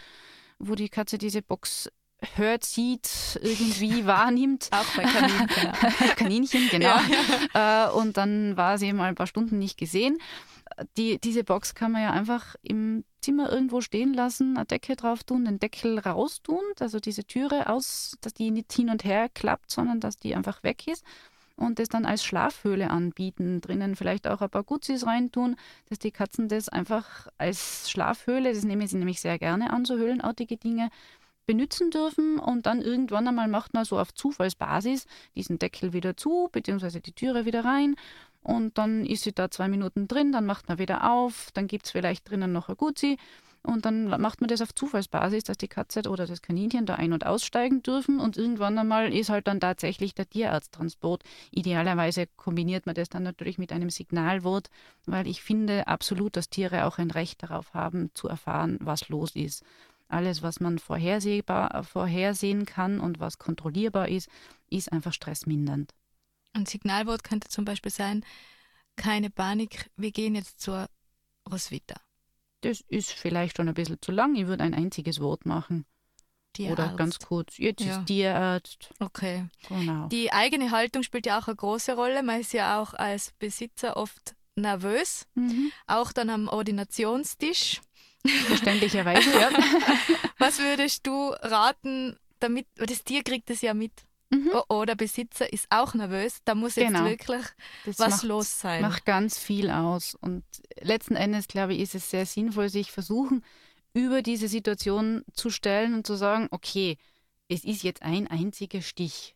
[0.58, 1.90] wo die Katze diese Box
[2.34, 4.68] hört, sieht, irgendwie wahrnimmt.
[4.72, 5.72] Auch bei Kaninchen, genau.
[6.16, 6.96] Kaninchen, genau.
[7.54, 7.88] Ja.
[7.88, 10.18] Äh, und dann war sie mal ein paar Stunden nicht gesehen.
[10.96, 15.24] Die, diese Box kann man ja einfach im Zimmer irgendwo stehen lassen, eine Decke drauf
[15.24, 19.70] tun, den Deckel raustun, also diese Türe aus, dass die nicht hin und her klappt,
[19.70, 21.04] sondern dass die einfach weg ist
[21.56, 23.60] und das dann als Schlafhöhle anbieten.
[23.60, 25.56] Drinnen vielleicht auch ein paar Guzis reintun,
[25.88, 29.96] dass die Katzen das einfach als Schlafhöhle, das nehmen sie nämlich sehr gerne an, so
[29.96, 30.90] höhlenartige Dinge,
[31.46, 32.38] benutzen dürfen.
[32.38, 37.12] Und dann irgendwann einmal macht man so auf Zufallsbasis diesen Deckel wieder zu, beziehungsweise die
[37.12, 37.96] Türe wieder rein.
[38.42, 41.86] Und dann ist sie da zwei Minuten drin, dann macht man wieder auf, dann gibt
[41.86, 43.18] es vielleicht drinnen noch ein Guzi
[43.66, 47.12] und dann macht man das auf Zufallsbasis, dass die Katze oder das Kaninchen da ein-
[47.12, 48.20] und aussteigen dürfen.
[48.20, 51.24] Und irgendwann einmal ist halt dann tatsächlich der Tierarzttransport.
[51.50, 54.70] Idealerweise kombiniert man das dann natürlich mit einem Signalwort,
[55.04, 59.34] weil ich finde absolut, dass Tiere auch ein Recht darauf haben, zu erfahren, was los
[59.34, 59.64] ist.
[60.08, 64.28] Alles, was man vorhersehbar, vorhersehen kann und was kontrollierbar ist,
[64.70, 65.92] ist einfach stressmindernd.
[66.52, 68.24] Ein Signalwort könnte zum Beispiel sein,
[68.94, 70.86] keine Panik, wir gehen jetzt zur
[71.50, 72.05] Roswitha.
[72.62, 74.34] Das ist vielleicht schon ein bisschen zu lang.
[74.34, 75.86] Ich würde ein einziges Wort machen.
[76.56, 76.80] Tierarzt.
[76.80, 77.98] Oder ganz kurz, jetzt ja.
[77.98, 78.90] ist Tierarzt.
[78.98, 79.46] Okay.
[79.68, 80.08] Genau.
[80.08, 82.22] Die eigene Haltung spielt ja auch eine große Rolle.
[82.22, 85.70] Man ist ja auch als Besitzer oft nervös, mhm.
[85.86, 87.82] auch dann am Ordinationstisch.
[88.46, 89.50] Verständlicherweise, ja.
[90.38, 93.92] Was würdest du raten, damit, das Tier kriegt es ja mit.
[94.30, 94.50] Mhm.
[94.68, 97.04] Oder Besitzer ist auch nervös, da muss jetzt genau.
[97.04, 97.44] wirklich
[97.84, 98.82] das was macht, los sein.
[98.82, 100.16] Macht ganz viel aus.
[100.20, 100.44] Und
[100.80, 103.44] letzten Endes, glaube ich, ist es sehr sinnvoll, sich versuchen,
[103.94, 106.98] über diese Situation zu stellen und zu sagen, okay,
[107.48, 109.35] es ist jetzt ein einziger Stich.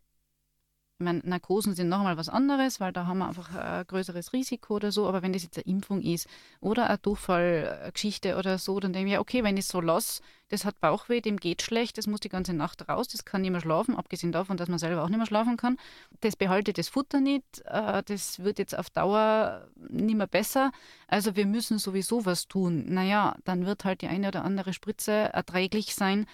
[1.00, 4.74] Ich meine, Narkosen sind nochmal was anderes, weil da haben wir einfach ein größeres Risiko
[4.74, 5.06] oder so.
[5.08, 6.28] Aber wenn das jetzt eine Impfung ist
[6.60, 10.66] oder eine Durchfallgeschichte oder so, dann denke ich, okay, wenn ich es so lasse, das
[10.66, 13.62] hat Bauchweh, dem geht schlecht, das muss die ganze Nacht raus, das kann nicht mehr
[13.62, 15.78] schlafen, abgesehen davon, dass man selber auch nicht mehr schlafen kann.
[16.20, 20.70] Das behalte das Futter nicht, äh, das wird jetzt auf Dauer nicht mehr besser.
[21.08, 22.84] Also wir müssen sowieso was tun.
[22.92, 26.26] Naja, dann wird halt die eine oder andere Spritze erträglich sein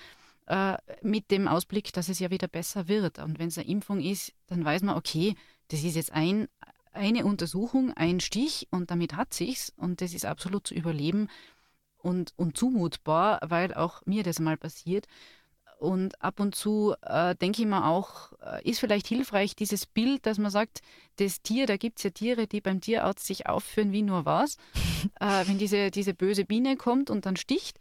[0.47, 3.19] äh, mit dem Ausblick, dass es ja wieder besser wird.
[3.19, 5.35] Und wenn es eine Impfung ist, dann weiß man, okay,
[5.69, 6.49] das ist jetzt ein,
[6.93, 11.29] eine Untersuchung, ein Stich und damit hat sich's und das ist absolut zu überleben
[11.99, 15.07] und, und zumutbar, weil auch mir das mal passiert.
[15.79, 20.25] Und ab und zu äh, denke ich mir auch, äh, ist vielleicht hilfreich dieses Bild,
[20.25, 20.81] dass man sagt,
[21.17, 24.57] das Tier, da gibt es ja Tiere, die beim Tierarzt sich aufführen wie nur was.
[25.21, 27.79] äh, wenn diese, diese böse Biene kommt und dann sticht,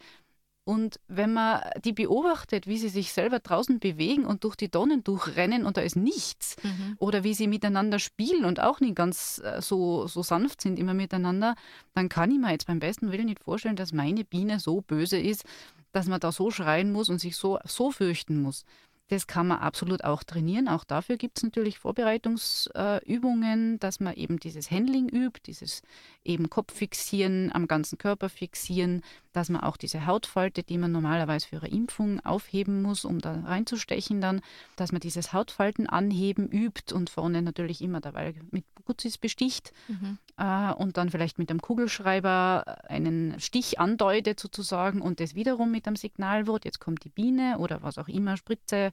[0.66, 5.04] und wenn man die beobachtet, wie sie sich selber draußen bewegen und durch die Donnen
[5.04, 6.96] durchrennen und da ist nichts, mhm.
[6.98, 10.96] oder wie sie miteinander spielen und auch nicht ganz äh, so, so sanft sind immer
[10.96, 11.56] miteinander,
[11.94, 15.20] dann kann ich mir jetzt beim besten Willen nicht vorstellen, dass meine Biene so böse
[15.20, 15.46] ist,
[15.92, 18.66] dass man da so schreien muss und sich so, so fürchten muss.
[19.08, 20.68] Das kann man absolut auch trainieren.
[20.68, 25.84] Auch dafür gibt es natürlich Vorbereitungsübungen, dass man eben dieses Handling übt, dieses
[26.24, 31.48] eben Kopf fixieren, am ganzen Körper fixieren, dass man auch diese Hautfalte, die man normalerweise
[31.48, 34.42] für eine Impfung aufheben muss, um da reinzustechen dann,
[34.76, 40.18] dass man dieses Hautfalten anheben übt und vorne natürlich immer dabei mit Buzis besticht mhm.
[40.38, 45.88] äh, und dann vielleicht mit einem Kugelschreiber einen Stich andeutet sozusagen und das wiederum mit
[45.88, 48.92] einem Signalwort, jetzt kommt die Biene oder was auch immer, Spritze,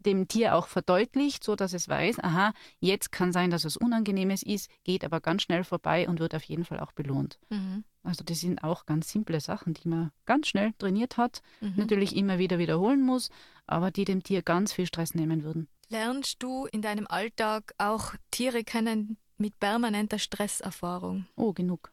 [0.00, 4.42] dem Tier auch verdeutlicht, so dass es weiß, aha, jetzt kann sein, dass es Unangenehmes
[4.42, 7.38] ist, geht aber ganz schnell vorbei und wird auf jeden Fall auch belohnt.
[7.50, 7.84] Mhm.
[8.02, 11.74] Also das sind auch ganz simple Sachen, die man ganz schnell trainiert hat, mhm.
[11.76, 13.30] natürlich immer wieder wiederholen muss,
[13.66, 15.68] aber die dem Tier ganz viel Stress nehmen würden.
[15.88, 21.26] Lernst du in deinem Alltag auch Tiere kennen mit permanenter Stresserfahrung?
[21.36, 21.92] Oh, genug.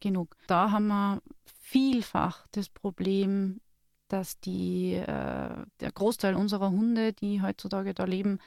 [0.00, 0.36] Genug.
[0.46, 1.22] Da haben wir
[1.62, 3.60] vielfach das Problem,
[4.12, 8.38] dass die, äh, der Großteil unserer Hunde, die heutzutage da leben,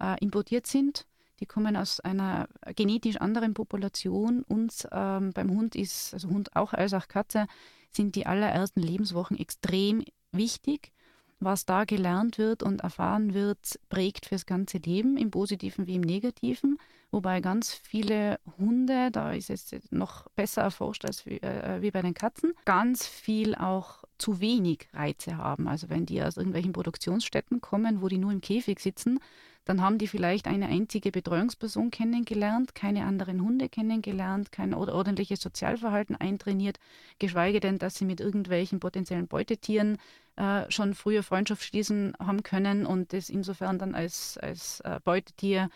[0.00, 1.06] äh, importiert sind
[1.42, 4.44] die kommen aus einer genetisch anderen Population.
[4.44, 7.48] Uns ähm, beim Hund ist, also Hund auch als auch Katze,
[7.90, 10.92] sind die allerersten Lebenswochen extrem wichtig.
[11.40, 16.02] Was da gelernt wird und erfahren wird, prägt fürs ganze Leben, im Positiven wie im
[16.02, 16.78] Negativen.
[17.10, 22.02] Wobei ganz viele Hunde, da ist es noch besser erforscht als wie, äh, wie bei
[22.02, 25.66] den Katzen, ganz viel auch zu wenig Reize haben.
[25.66, 29.18] Also wenn die aus irgendwelchen Produktionsstätten kommen, wo die nur im Käfig sitzen,
[29.64, 36.14] dann haben die vielleicht eine einzige Betreuungsperson kennengelernt, keine anderen Hunde kennengelernt, kein ordentliches Sozialverhalten
[36.14, 36.78] eintrainiert,
[37.18, 39.98] geschweige denn, dass sie mit irgendwelchen potenziellen Beutetieren
[40.36, 45.68] äh, schon früher Freundschaft schließen haben können und es insofern dann als, als äh, Beutetier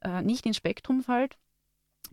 [0.00, 1.36] äh, nicht ins Spektrum fällt.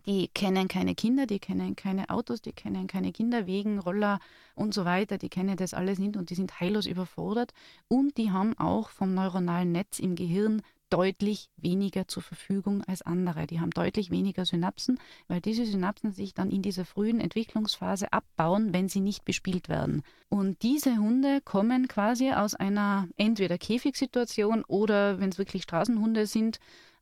[0.06, 4.20] Die kennen keine Kinder, die kennen keine Autos, die kennen keine Kinderwegen, Roller
[4.54, 5.18] und so weiter.
[5.18, 7.52] Die kennen das alles nicht und die sind heillos überfordert.
[7.88, 13.46] Und die haben auch vom neuronalen Netz im Gehirn deutlich weniger zur Verfügung als andere.
[13.46, 18.72] Die haben deutlich weniger Synapsen, weil diese Synapsen sich dann in dieser frühen Entwicklungsphase abbauen,
[18.72, 20.02] wenn sie nicht bespielt werden.
[20.28, 26.58] Und diese Hunde kommen quasi aus einer entweder Käfigsituation oder, wenn es wirklich Straßenhunde sind,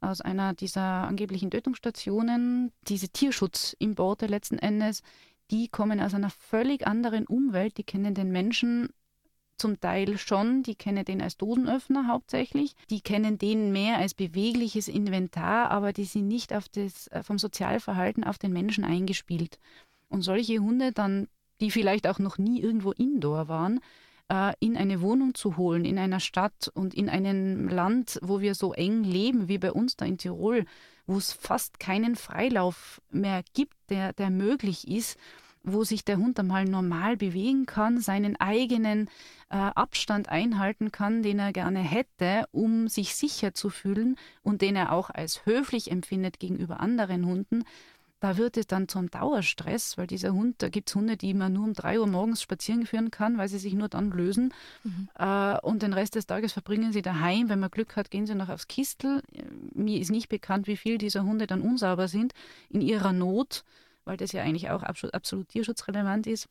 [0.07, 5.03] aus einer dieser angeblichen Tötungsstationen, diese Tierschutzimporte letzten Endes,
[5.51, 8.89] die kommen aus einer völlig anderen Umwelt, die kennen den Menschen
[9.59, 14.89] zum Teil schon, die kennen den als Dosenöffner hauptsächlich, die kennen den mehr als bewegliches
[14.89, 19.59] Inventar, aber die sind nicht auf das, äh, vom Sozialverhalten auf den Menschen eingespielt.
[20.09, 21.29] Und solche Hunde dann,
[21.61, 23.81] die vielleicht auch noch nie irgendwo indoor waren,
[24.29, 28.55] äh, in eine Wohnung zu holen, in einer Stadt und in einem Land, wo wir
[28.55, 30.65] so eng leben wie bei uns da in Tirol,
[31.07, 35.19] wo es fast keinen Freilauf mehr gibt, der, der möglich ist,
[35.67, 39.09] wo sich der Hund einmal normal bewegen kann, seinen eigenen
[39.51, 44.77] äh, Abstand einhalten kann, den er gerne hätte, um sich sicher zu fühlen und den
[44.77, 47.65] er auch als höflich empfindet gegenüber anderen Hunden,
[48.21, 51.53] da wird es dann zum Dauerstress, weil dieser Hund, da gibt es Hunde, die man
[51.53, 54.55] nur um drei Uhr morgens spazieren führen kann, weil sie sich nur dann lösen.
[54.85, 55.09] Mhm.
[55.19, 57.49] Äh, und den Rest des Tages verbringen sie daheim.
[57.49, 59.23] Wenn man Glück hat, gehen sie noch aufs Kistel.
[59.75, 62.33] Mir ist nicht bekannt, wie viel dieser Hunde dann unsauber sind
[62.71, 63.65] in ihrer Not
[64.07, 66.49] weil das ja eigentlich auch absolut tierschutzrelevant ist.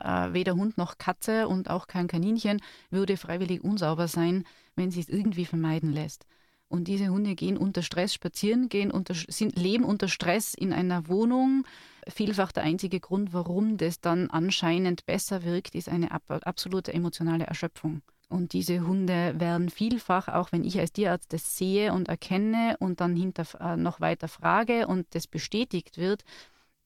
[0.00, 5.00] Äh, weder Hund noch Katze und auch kein Kaninchen würde freiwillig unsauber sein, wenn sie
[5.00, 6.26] es irgendwie vermeiden lässt.
[6.68, 11.08] Und diese Hunde gehen unter Stress spazieren, gehen unter, sind, leben unter Stress in einer
[11.08, 11.64] Wohnung.
[12.08, 17.44] Vielfach der einzige Grund, warum das dann anscheinend besser wirkt, ist eine ab, absolute emotionale
[17.44, 18.02] Erschöpfung.
[18.28, 23.00] Und diese Hunde werden vielfach, auch wenn ich als Tierarzt das sehe und erkenne und
[23.00, 26.24] dann hinter, äh, noch weiter frage und das bestätigt wird,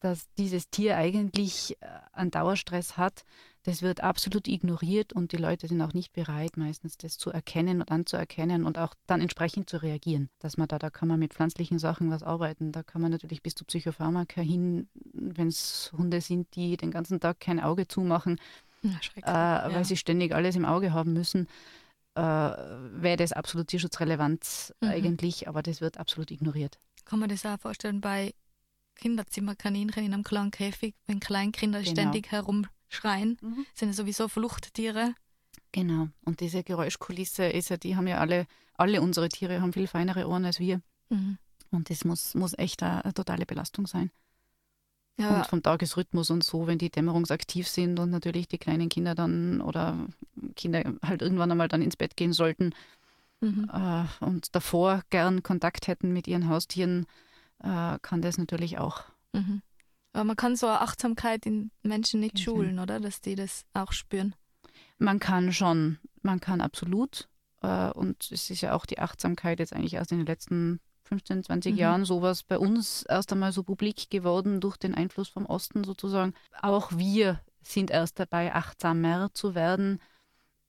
[0.00, 3.24] dass dieses Tier eigentlich äh, einen Dauerstress hat,
[3.68, 7.82] das wird absolut ignoriert und die Leute sind auch nicht bereit, meistens das zu erkennen
[7.82, 10.30] und anzuerkennen und auch dann entsprechend zu reagieren.
[10.38, 12.72] Dass man da, da kann man mit pflanzlichen Sachen was arbeiten.
[12.72, 17.20] Da kann man natürlich bis zu Psychopharmaka hin, wenn es Hunde sind, die den ganzen
[17.20, 18.40] Tag kein Auge zumachen,
[18.80, 21.46] ja, äh, weil sie ständig alles im Auge haben müssen.
[22.14, 24.88] Äh, wäre das absolut tierschutzrelevant mhm.
[24.88, 26.78] eigentlich, aber das wird absolut ignoriert.
[27.04, 28.32] Kann man das auch vorstellen bei
[28.94, 31.92] Kinderzimmerkaninchen in einem kleinen Käfig, wenn Kleinkinder genau.
[31.92, 32.32] ständig
[32.88, 33.66] herumschreien, mhm.
[33.74, 35.14] sind ja sowieso Fluchttiere.
[35.72, 36.08] Genau.
[36.24, 40.26] Und diese Geräuschkulisse ist ja, die haben ja alle, alle unsere Tiere haben viel feinere
[40.26, 40.80] Ohren als wir.
[41.10, 41.38] Mhm.
[41.70, 44.10] Und das muss, muss echt eine, eine totale Belastung sein.
[45.18, 45.38] Ja.
[45.38, 49.60] Und vom Tagesrhythmus und so, wenn die dämmerungsaktiv sind und natürlich die kleinen Kinder dann
[49.60, 50.06] oder
[50.54, 52.72] Kinder halt irgendwann einmal dann ins Bett gehen sollten
[53.40, 53.68] mhm.
[53.72, 57.04] äh, und davor gern Kontakt hätten mit ihren Haustieren,
[57.58, 59.02] äh, kann das natürlich auch.
[59.32, 59.60] Mhm.
[60.12, 63.00] Aber man kann so eine Achtsamkeit in Menschen nicht schulen, oder?
[63.00, 64.34] Dass die das auch spüren.
[64.98, 67.28] Man kann schon, man kann absolut.
[67.62, 71.44] Äh, und es ist ja auch die Achtsamkeit jetzt eigentlich erst in den letzten 15,
[71.44, 71.78] 20 mhm.
[71.78, 76.34] Jahren sowas bei uns erst einmal so publik geworden durch den Einfluss vom Osten sozusagen.
[76.60, 80.00] Auch wir sind erst dabei, achtsamer zu werden.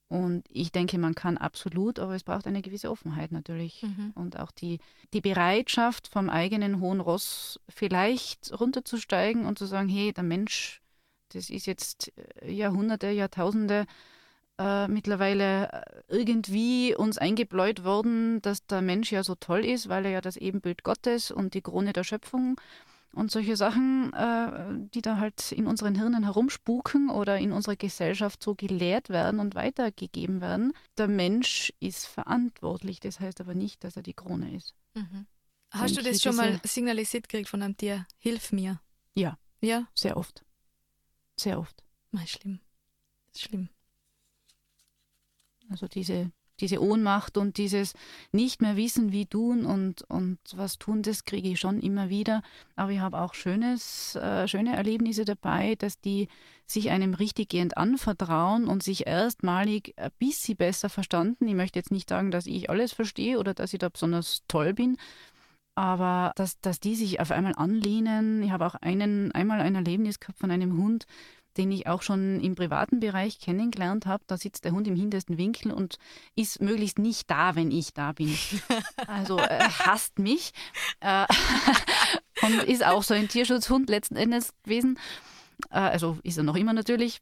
[0.10, 3.84] Und ich denke, man kann absolut, aber es braucht eine gewisse Offenheit natürlich.
[3.84, 4.12] Mhm.
[4.16, 4.80] Und auch die,
[5.14, 10.82] die Bereitschaft, vom eigenen hohen Ross vielleicht runterzusteigen und zu sagen, hey, der Mensch,
[11.30, 13.86] das ist jetzt äh, Jahrhunderte, Jahrtausende
[14.58, 20.06] äh, mittlerweile äh, irgendwie uns eingebläut worden, dass der Mensch ja so toll ist, weil
[20.06, 22.60] er ja das Ebenbild Gottes und die Krone der Schöpfung
[23.14, 28.44] und solche Sachen, äh, die da halt in unseren Hirnen herumspuken oder in unserer Gesellschaft
[28.44, 30.74] so gelehrt werden und weitergegeben werden.
[30.98, 34.76] Der Mensch ist verantwortlich, das heißt aber nicht, dass er die Krone ist.
[34.96, 35.26] Mhm.
[35.72, 38.08] Hast und du das schon mal signalisiert gekriegt von einem Tier?
[38.18, 38.82] Hilf mir.
[39.14, 39.38] Ja.
[39.62, 39.88] Ja?
[39.94, 40.44] Sehr oft.
[41.36, 41.84] Sehr oft.
[42.12, 42.60] Mal schlimm.
[43.28, 43.70] Das ist schlimm.
[45.70, 47.94] Also diese diese Ohnmacht und dieses
[48.32, 52.42] nicht mehr wissen, wie tun und, und was tun, das kriege ich schon immer wieder.
[52.76, 56.28] Aber ich habe auch schönes, äh, schöne Erlebnisse dabei, dass die
[56.66, 61.48] sich einem richtiggehend anvertrauen und sich erstmalig ein bisschen besser verstanden.
[61.48, 64.74] Ich möchte jetzt nicht sagen, dass ich alles verstehe oder dass ich da besonders toll
[64.74, 64.98] bin,
[65.80, 68.44] aber dass, dass die sich auf einmal anlehnen.
[68.44, 71.06] Ich habe auch einen, einmal ein Erlebnis gehabt von einem Hund,
[71.56, 74.22] den ich auch schon im privaten Bereich kennengelernt habe.
[74.28, 75.98] Da sitzt der Hund im hintersten Winkel und
[76.36, 78.38] ist möglichst nicht da, wenn ich da bin.
[79.08, 80.52] Also er äh, hasst mich
[81.00, 81.26] äh,
[82.42, 85.00] und ist auch so ein Tierschutzhund letzten Endes gewesen.
[85.70, 87.22] Äh, also ist er noch immer natürlich.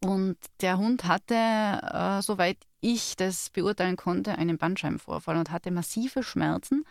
[0.00, 6.22] Und der Hund hatte, äh, soweit ich das beurteilen konnte, einen Bandscheibenvorfall und hatte massive
[6.22, 6.84] Schmerzen.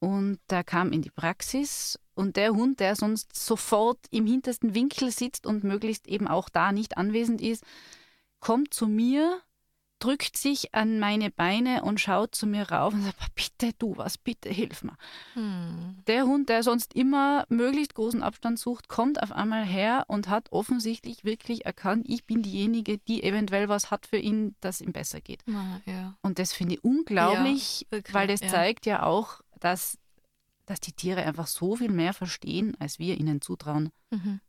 [0.00, 5.10] Und der kam in die Praxis und der Hund, der sonst sofort im hintersten Winkel
[5.10, 7.64] sitzt und möglichst eben auch da nicht anwesend ist,
[8.40, 9.40] kommt zu mir,
[9.98, 14.18] drückt sich an meine Beine und schaut zu mir rauf und sagt, bitte du was,
[14.18, 14.96] bitte hilf mir.
[15.34, 15.96] Hm.
[16.06, 20.52] Der Hund, der sonst immer möglichst großen Abstand sucht, kommt auf einmal her und hat
[20.52, 25.20] offensichtlich wirklich erkannt, ich bin diejenige, die eventuell was hat für ihn, dass ihm besser
[25.20, 25.42] geht.
[25.86, 26.14] Ja.
[26.22, 28.48] Und das finde ich unglaublich, ja, weil das ja.
[28.48, 29.98] zeigt ja auch, dass,
[30.66, 33.90] dass die Tiere einfach so viel mehr verstehen, als wir ihnen zutrauen.
[34.10, 34.40] Mhm.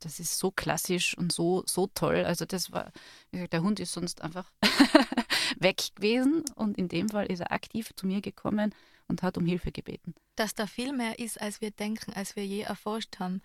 [0.00, 2.24] Das ist so klassisch und so, so toll.
[2.24, 2.90] Also das war,
[3.30, 4.50] wie gesagt, der Hund ist sonst einfach
[5.58, 8.74] weg gewesen und in dem Fall ist er aktiv zu mir gekommen
[9.06, 10.14] und hat um Hilfe gebeten.
[10.34, 13.42] Dass da viel mehr ist, als wir denken, als wir je erforscht haben.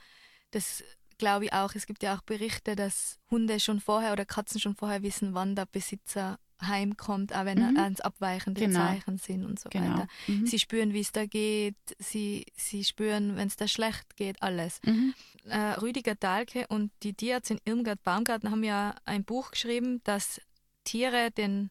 [0.52, 0.84] Das
[1.18, 1.76] glaube ich auch.
[1.76, 5.56] Es gibt ja auch Berichte, dass Hunde schon vorher oder Katzen schon vorher wissen, wann
[5.56, 7.78] der Besitzer heimkommt, auch wenn mhm.
[7.78, 8.80] ans abweichende genau.
[8.80, 9.94] Zeichen sind und so genau.
[9.94, 10.08] weiter.
[10.28, 10.46] Mhm.
[10.46, 14.80] Sie spüren, wie es da geht, sie, sie spüren, wenn es da schlecht geht, alles.
[14.86, 15.14] Mhm.
[15.46, 20.42] Äh, Rüdiger Dahlke und die Tierärztin Irmgard Baumgarten haben ja ein Buch geschrieben, dass
[20.84, 21.70] Tiere den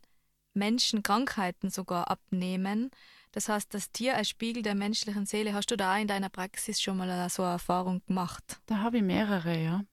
[0.54, 2.90] Menschen Krankheiten sogar abnehmen.
[3.32, 5.52] Das heißt, das Tier als Spiegel der menschlichen Seele.
[5.52, 8.60] Hast du da in deiner Praxis schon mal so eine Erfahrung gemacht?
[8.66, 9.84] Da habe ich mehrere, ja.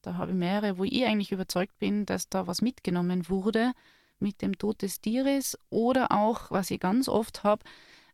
[0.00, 3.72] Da habe ich mehrere, wo ich eigentlich überzeugt bin, dass da was mitgenommen wurde
[4.20, 7.64] mit dem Tod des Tieres oder auch, was ich ganz oft habe,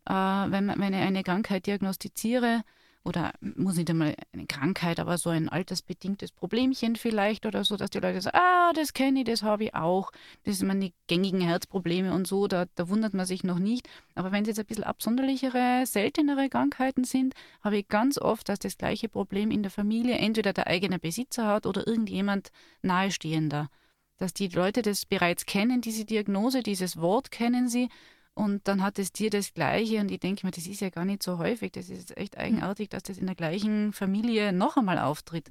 [0.06, 2.62] äh, wenn, wenn ich eine Krankheit diagnostiziere,
[3.06, 7.90] oder muss nicht einmal eine Krankheit, aber so ein altersbedingtes Problemchen vielleicht oder so, dass
[7.90, 10.10] die Leute sagen, ah, das kenne ich, das habe ich auch.
[10.42, 13.88] Das sind meine gängigen Herzprobleme und so, da, da wundert man sich noch nicht.
[14.16, 18.58] Aber wenn es jetzt ein bisschen absonderlichere, seltenere Krankheiten sind, habe ich ganz oft, dass
[18.58, 22.50] das gleiche Problem in der Familie entweder der eigene Besitzer hat oder irgendjemand
[22.82, 23.70] nahestehender
[24.18, 27.88] dass die Leute das bereits kennen, diese Diagnose, dieses Wort kennen sie
[28.34, 31.04] und dann hat das Tier das Gleiche und ich denke mir, das ist ja gar
[31.04, 34.98] nicht so häufig, das ist echt eigenartig, dass das in der gleichen Familie noch einmal
[34.98, 35.50] auftritt.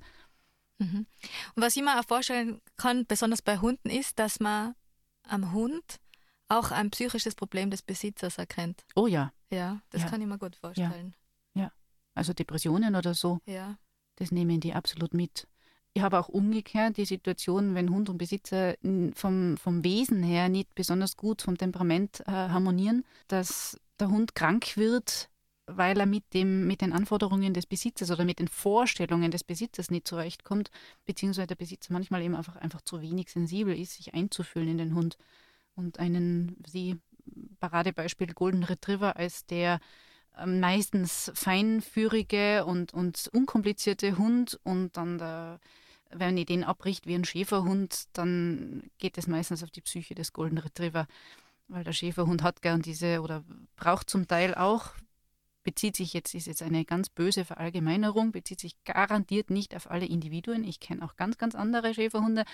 [0.77, 1.05] Mhm.
[1.55, 4.75] Und was ich mir auch vorstellen kann, besonders bei Hunden, ist, dass man
[5.23, 5.99] am Hund
[6.47, 8.85] auch ein psychisches Problem des Besitzers erkennt.
[8.95, 9.33] Oh ja.
[9.51, 10.09] Ja, das ja.
[10.09, 11.15] kann ich mir gut vorstellen.
[11.55, 11.63] Ja.
[11.63, 11.71] ja.
[12.13, 13.39] Also Depressionen oder so.
[13.45, 13.77] Ja.
[14.17, 15.47] Das nehmen die absolut mit.
[15.97, 18.75] Ich habe auch umgekehrt die Situation, wenn Hund und Besitzer
[19.13, 24.75] vom, vom Wesen her nicht besonders gut vom Temperament äh, harmonieren, dass der Hund krank
[24.75, 25.29] wird,
[25.67, 29.89] weil er mit, dem, mit den Anforderungen des Besitzers oder mit den Vorstellungen des Besitzers
[29.89, 30.69] nicht zurechtkommt,
[31.05, 34.95] beziehungsweise der Besitzer manchmal eben einfach, einfach zu wenig sensibel ist, sich einzufühlen in den
[34.95, 35.17] Hund.
[35.75, 36.97] Und einen, sie,
[37.61, 39.79] Paradebeispiel Golden Retriever als der
[40.37, 45.61] ähm, meistens feinführige und, und unkomplizierte Hund und dann der
[46.11, 50.33] wenn ich den abbricht wie ein Schäferhund, dann geht es meistens auf die Psyche des
[50.33, 51.07] Golden Retriever,
[51.67, 53.43] weil der Schäferhund hat gern diese oder
[53.75, 54.91] braucht zum Teil auch,
[55.63, 60.05] bezieht sich jetzt, ist jetzt eine ganz böse Verallgemeinerung, bezieht sich garantiert nicht auf alle
[60.05, 60.63] Individuen.
[60.63, 62.45] Ich kenne auch ganz, ganz andere Schäferhunde.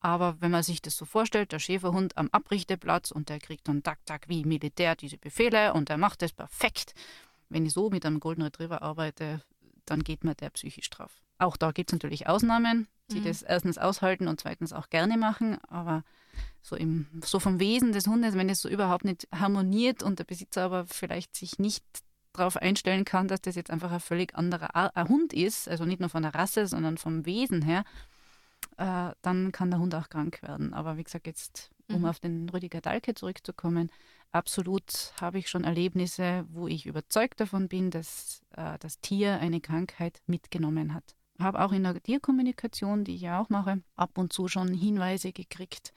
[0.00, 3.84] Aber wenn man sich das so vorstellt, der Schäferhund am Abrichteplatz und der kriegt dann
[3.84, 6.94] tak, tak wie Militär diese Befehle und der macht das perfekt.
[7.48, 9.44] Wenn ich so mit einem Golden Retriever arbeite,
[9.84, 11.22] dann geht mir der psychisch drauf.
[11.38, 13.24] Auch da gibt es natürlich Ausnahmen, die Mhm.
[13.24, 15.58] das erstens aushalten und zweitens auch gerne machen.
[15.68, 16.04] Aber
[16.62, 20.24] so, im, so vom Wesen des Hundes, wenn es so überhaupt nicht harmoniert und der
[20.24, 21.84] Besitzer aber vielleicht sich nicht
[22.32, 25.84] darauf einstellen kann, dass das jetzt einfach ein völlig anderer Ar- ein Hund ist, also
[25.84, 27.84] nicht nur von der Rasse, sondern vom Wesen her,
[28.78, 30.72] äh, dann kann der Hund auch krank werden.
[30.72, 32.04] Aber wie gesagt, jetzt, um Mhm.
[32.06, 33.90] auf den Rüdiger Dahlke zurückzukommen,
[34.30, 39.60] absolut habe ich schon Erlebnisse, wo ich überzeugt davon bin, dass äh, das Tier eine
[39.60, 41.14] Krankheit mitgenommen hat.
[41.42, 45.32] Habe auch in der Tierkommunikation, die ich ja auch mache, ab und zu schon Hinweise
[45.32, 45.92] gekriegt,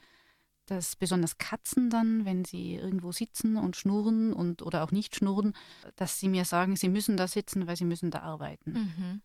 [0.66, 5.54] dass besonders Katzen dann, wenn sie irgendwo sitzen und schnurren und oder auch nicht schnurren,
[5.96, 8.72] dass sie mir sagen, sie müssen da sitzen, weil sie müssen da arbeiten.
[8.72, 9.22] Mhm.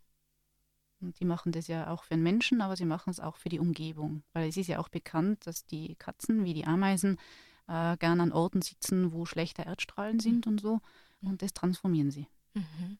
[1.01, 3.49] Und die machen das ja auch für den Menschen, aber sie machen es auch für
[3.49, 4.23] die Umgebung.
[4.35, 7.17] Weil es ist ja auch bekannt, dass die Katzen wie die Ameisen
[7.69, 10.81] äh, gern an Orten sitzen, wo schlechte Erdstrahlen sind und so.
[11.23, 12.27] Und das transformieren sie.
[12.53, 12.99] Mhm.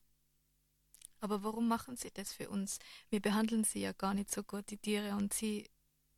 [1.21, 2.79] Aber warum machen sie das für uns?
[3.11, 5.69] Wir behandeln sie ja gar nicht so gut, die Tiere, und sie,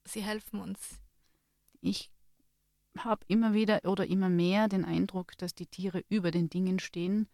[0.04, 1.00] sie helfen uns.
[1.80, 2.10] Ich
[2.98, 7.28] habe immer wieder oder immer mehr den Eindruck, dass die Tiere über den Dingen stehen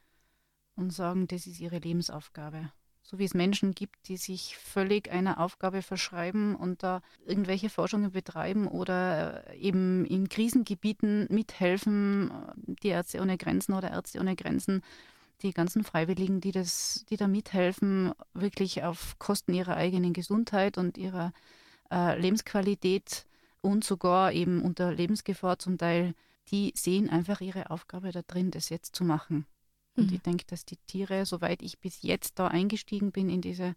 [0.76, 2.72] und sagen, das ist ihre Lebensaufgabe.
[3.02, 8.12] So wie es Menschen gibt, die sich völlig einer Aufgabe verschreiben und da irgendwelche Forschungen
[8.12, 12.30] betreiben oder äh, eben in Krisengebieten mithelfen,
[12.82, 14.82] die Ärzte ohne Grenzen oder Ärzte ohne Grenzen,
[15.42, 20.98] die ganzen Freiwilligen, die, das, die da mithelfen, wirklich auf Kosten ihrer eigenen Gesundheit und
[20.98, 21.32] ihrer
[21.90, 23.26] äh, Lebensqualität
[23.60, 26.14] und sogar eben unter Lebensgefahr zum Teil,
[26.50, 29.46] die sehen einfach ihre Aufgabe da drin, das jetzt zu machen.
[29.96, 30.16] Und Mhm.
[30.16, 33.74] ich denke, dass die Tiere, soweit ich bis jetzt da eingestiegen bin in diese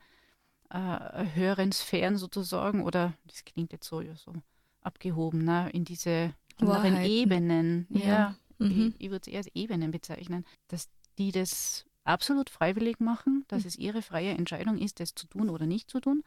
[0.69, 4.33] äh, höheren Sphären sozusagen, oder das klingt jetzt so, ja, so
[4.81, 7.05] abgehoben, ne, in diese anderen Wahrheiten.
[7.05, 8.35] Ebenen, ja, Ja.
[8.59, 8.93] Mhm.
[8.99, 10.87] ich, ich würde es eher als Ebenen bezeichnen, dass
[11.17, 13.67] die das absolut freiwillig machen, dass Mhm.
[13.67, 16.23] es ihre freie Entscheidung ist, das zu tun oder nicht zu tun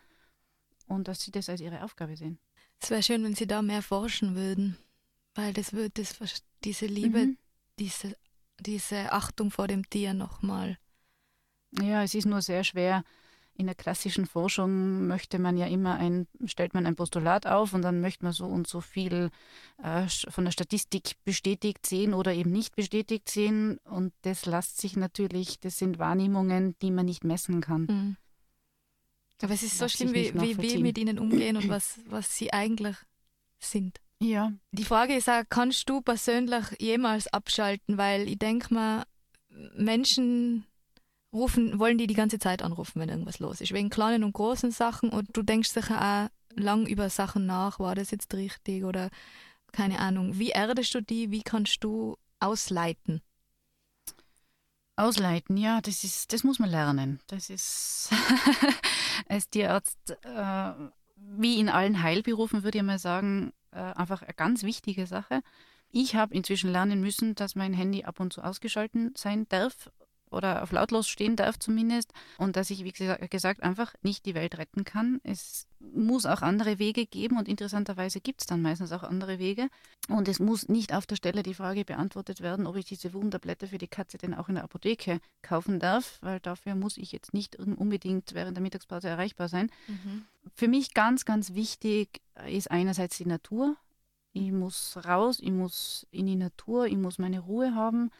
[0.86, 2.38] und dass sie das als ihre Aufgabe sehen.
[2.80, 4.76] Es wäre schön, wenn sie da mehr forschen würden,
[5.34, 6.18] weil das würde das,
[6.64, 7.38] diese Liebe, Mhm.
[7.78, 8.16] diese,
[8.60, 10.78] diese Achtung vor dem Tier nochmal.
[11.72, 13.04] Ja, es ist nur sehr schwer.
[13.56, 17.82] In der klassischen Forschung möchte man ja immer ein, stellt man ein Postulat auf und
[17.82, 19.30] dann möchte man so und so viel
[19.82, 23.78] äh, von der Statistik bestätigt sehen oder eben nicht bestätigt sehen.
[23.84, 27.82] Und das lässt sich natürlich, das sind Wahrnehmungen, die man nicht messen kann.
[27.82, 28.16] Mhm.
[29.42, 32.52] Aber es ist so schlimm, wie, wie wir mit ihnen umgehen und was, was sie
[32.52, 32.96] eigentlich
[33.58, 34.00] sind.
[34.20, 37.98] Ja, Die Frage ist auch, kannst du persönlich jemals abschalten?
[37.98, 39.04] Weil ich denke mal,
[39.76, 40.64] Menschen
[41.34, 43.72] rufen, wollen die die ganze Zeit anrufen, wenn irgendwas los ist.
[43.72, 47.94] Wegen kleinen und großen Sachen und du denkst sicher auch lang über Sachen nach, war
[47.94, 49.10] das jetzt richtig oder
[49.72, 50.38] keine Ahnung.
[50.38, 51.30] Wie erdest du die?
[51.30, 53.20] Wie kannst du ausleiten?
[54.96, 57.18] Ausleiten, ja, das ist, das muss man lernen.
[57.26, 58.10] Das ist
[59.28, 60.72] als Tierarzt, äh,
[61.16, 65.42] wie in allen Heilberufen, würde ich mal sagen, äh, einfach eine ganz wichtige Sache.
[65.90, 69.90] Ich habe inzwischen lernen müssen, dass mein Handy ab und zu ausgeschalten sein darf
[70.34, 74.34] oder auf lautlos stehen darf zumindest und dass ich, wie gesa- gesagt, einfach nicht die
[74.34, 75.20] Welt retten kann.
[75.22, 79.68] Es muss auch andere Wege geben und interessanterweise gibt es dann meistens auch andere Wege.
[80.08, 83.68] Und es muss nicht auf der Stelle die Frage beantwortet werden, ob ich diese Wurmtablette
[83.68, 87.32] für die Katze denn auch in der Apotheke kaufen darf, weil dafür muss ich jetzt
[87.34, 89.70] nicht un- unbedingt während der Mittagspause erreichbar sein.
[90.54, 93.76] Für mich ganz, ganz wichtig ist einerseits die Natur.
[94.32, 98.10] Ich muss raus, ich muss in die Natur, ich muss meine Ruhe haben,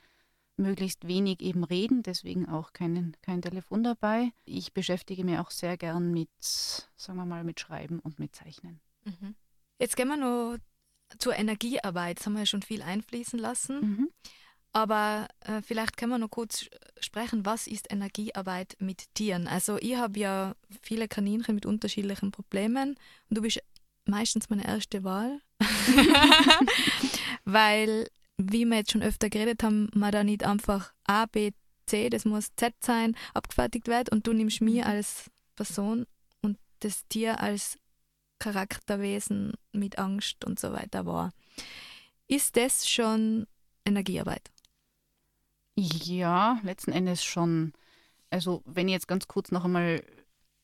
[0.57, 4.33] möglichst wenig eben reden, deswegen auch kein, kein Telefon dabei.
[4.45, 8.81] Ich beschäftige mich auch sehr gern mit, sagen wir mal, mit Schreiben und mit Zeichnen.
[9.05, 9.35] Mhm.
[9.79, 10.59] Jetzt gehen wir noch
[11.19, 12.19] zur Energiearbeit.
[12.19, 13.81] Das haben wir ja schon viel einfließen lassen.
[13.81, 14.11] Mhm.
[14.73, 16.67] Aber äh, vielleicht können wir noch kurz
[16.99, 19.47] sprechen, was ist Energiearbeit mit Tieren?
[19.47, 22.97] Also ich habe ja viele Kaninchen mit unterschiedlichen Problemen
[23.31, 23.63] und du bist
[24.05, 25.41] meistens meine erste Wahl,
[27.45, 31.53] weil, wie wir jetzt schon öfter geredet haben, man da nicht einfach A, B,
[31.87, 36.07] C, das muss Z sein, abgefertigt wird und du nimmst mich als Person
[36.43, 37.79] und das Tier als
[38.39, 41.33] Charakterwesen mit Angst und so weiter wahr.
[42.27, 43.47] Ist das schon
[43.85, 44.51] Energiearbeit?
[45.77, 47.73] Ja, letzten Endes schon.
[48.31, 50.05] Also wenn ich jetzt ganz kurz noch einmal,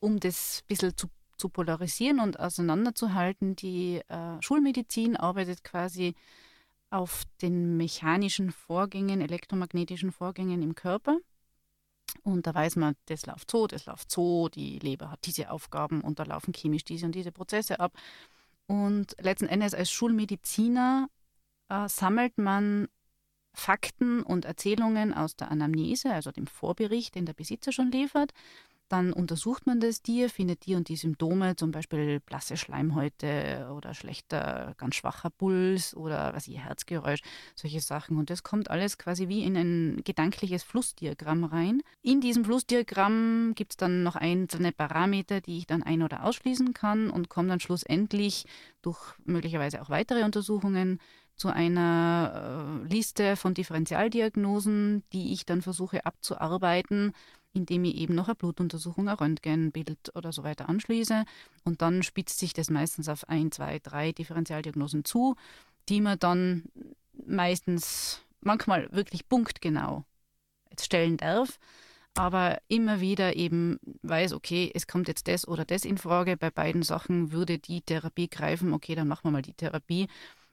[0.01, 6.15] um das ein bisschen zu, zu polarisieren und auseinanderzuhalten, die äh, Schulmedizin arbeitet quasi
[6.91, 11.19] auf den mechanischen Vorgängen, elektromagnetischen Vorgängen im Körper.
[12.23, 16.01] Und da weiß man, das läuft so, das läuft so, die Leber hat diese Aufgaben
[16.01, 17.93] und da laufen chemisch diese und diese Prozesse ab.
[18.67, 21.09] Und letzten Endes als Schulmediziner
[21.69, 22.89] äh, sammelt man
[23.53, 28.33] Fakten und Erzählungen aus der Anamnese, also dem Vorbericht, den der Besitzer schon liefert,
[28.91, 33.95] Dann untersucht man das Tier, findet die und die Symptome, zum Beispiel blasse Schleimhäute oder
[33.95, 37.21] schlechter, ganz schwacher Puls oder was ich, Herzgeräusch,
[37.55, 38.17] solche Sachen.
[38.17, 41.83] Und das kommt alles quasi wie in ein gedankliches Flussdiagramm rein.
[42.03, 46.75] In diesem Flussdiagramm gibt es dann noch einzelne Parameter, die ich dann ein- oder ausschließen
[46.75, 48.45] kann und komme dann schlussendlich
[48.83, 50.99] durch möglicherweise auch weitere Untersuchungen
[51.37, 57.15] zu einer äh, Liste von Differentialdiagnosen, die ich dann versuche abzuarbeiten
[57.53, 61.25] indem ich eben noch eine Blutuntersuchung, ein Röntgenbild oder so weiter anschließe.
[61.65, 65.37] Und dann spitzt sich das meistens auf ein, zwei, drei Differentialdiagnosen zu,
[65.89, 66.65] die man dann
[67.27, 70.05] meistens, manchmal wirklich punktgenau
[70.79, 71.59] stellen darf,
[72.15, 76.37] aber immer wieder eben weiß, okay, es kommt jetzt das oder das in Frage.
[76.37, 80.09] Bei beiden Sachen würde die Therapie greifen, okay, dann machen wir mal die Therapie.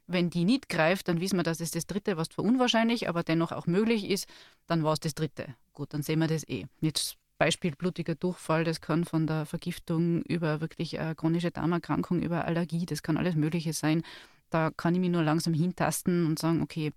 [0.07, 3.23] Wenn die nicht greift, dann wissen wir, dass es das dritte, was zwar unwahrscheinlich, aber
[3.23, 4.27] dennoch auch möglich ist,
[4.65, 5.53] dann war es das dritte.
[5.73, 6.65] Gut, dann sehen wir das eh.
[6.79, 12.45] Jetzt Beispiel blutiger Durchfall, das kann von der Vergiftung über wirklich eine chronische Darmerkrankung, über
[12.45, 14.03] Allergie, das kann alles Mögliche sein.
[14.49, 16.93] Da kann ich mich nur langsam hintasten und sagen, okay,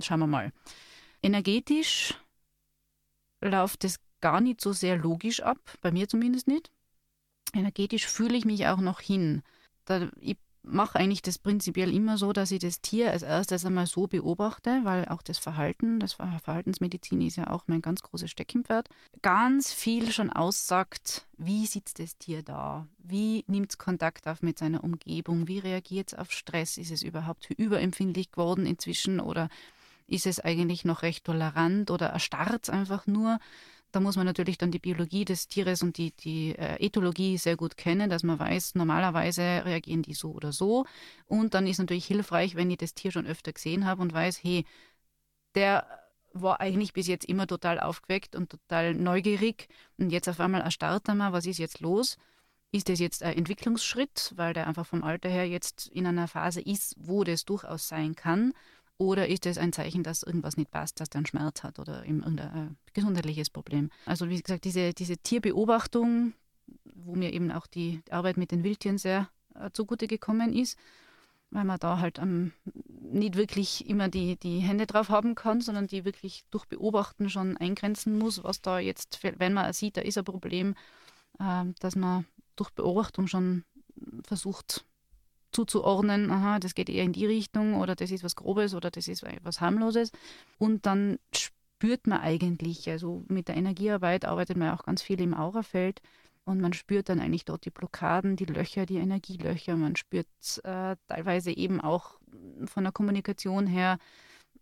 [0.00, 0.52] schauen wir mal.
[1.22, 2.14] Energetisch
[3.42, 6.70] läuft das gar nicht so sehr logisch ab, bei mir zumindest nicht.
[7.52, 9.42] Energetisch fühle ich mich auch noch hin.
[9.84, 10.36] Da, ich
[10.66, 14.80] mache eigentlich das prinzipiell immer so, dass ich das Tier als erstes einmal so beobachte,
[14.82, 18.88] weil auch das Verhalten, das Verhaltensmedizin ist ja auch mein ganz großes Steckenpferd,
[19.22, 24.58] ganz viel schon aussagt, wie sitzt das Tier da, wie nimmt es Kontakt auf mit
[24.58, 29.48] seiner Umgebung, wie reagiert es auf Stress, ist es überhaupt überempfindlich geworden inzwischen oder
[30.08, 33.38] ist es eigentlich noch recht tolerant oder erstarrt es einfach nur.
[33.96, 37.56] Da muss man natürlich dann die Biologie des Tieres und die, die äh, Ethologie sehr
[37.56, 40.84] gut kennen, dass man weiß, normalerweise reagieren die so oder so.
[41.24, 44.44] Und dann ist natürlich hilfreich, wenn ich das Tier schon öfter gesehen habe und weiß,
[44.44, 44.66] hey,
[45.54, 45.86] der
[46.34, 49.66] war eigentlich bis jetzt immer total aufgeweckt und total neugierig
[49.96, 52.18] und jetzt auf einmal erstarrt er mal, was ist jetzt los?
[52.72, 56.60] Ist das jetzt ein Entwicklungsschritt, weil der einfach vom Alter her jetzt in einer Phase
[56.60, 58.52] ist, wo das durchaus sein kann?
[58.98, 62.04] Oder ist es ein Zeichen, dass irgendwas nicht passt, dass der einen Schmerz hat oder
[62.04, 63.90] irgendein äh, gesundheitliches Problem?
[64.06, 66.32] Also wie gesagt, diese, diese Tierbeobachtung,
[66.94, 70.78] wo mir eben auch die Arbeit mit den Wildtieren sehr äh, zugute gekommen ist,
[71.50, 72.52] weil man da halt ähm,
[73.00, 77.56] nicht wirklich immer die, die Hände drauf haben kann, sondern die wirklich durch Beobachten schon
[77.58, 80.74] eingrenzen muss, was da jetzt, wenn man sieht, da ist ein Problem,
[81.38, 82.26] äh, dass man
[82.56, 83.64] durch Beobachtung schon
[84.24, 84.84] versucht,
[85.52, 89.08] zuzuordnen, aha, das geht eher in die Richtung oder das ist was Grobes oder das
[89.08, 90.12] ist was harmloses.
[90.58, 95.34] Und dann spürt man eigentlich, also mit der Energiearbeit arbeitet man auch ganz viel im
[95.34, 96.00] Aurafeld
[96.44, 99.76] und man spürt dann eigentlich dort die Blockaden, die Löcher, die Energielöcher.
[99.76, 100.26] Man spürt
[100.62, 102.18] äh, teilweise eben auch
[102.66, 103.98] von der Kommunikation her,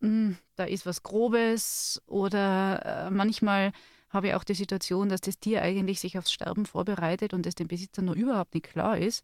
[0.01, 3.73] mh, hm, da ist was Grobes oder äh, manchmal
[4.09, 7.55] habe ich auch die Situation, dass das Tier eigentlich sich aufs Sterben vorbereitet und es
[7.55, 9.23] dem Besitzer nur überhaupt nicht klar ist.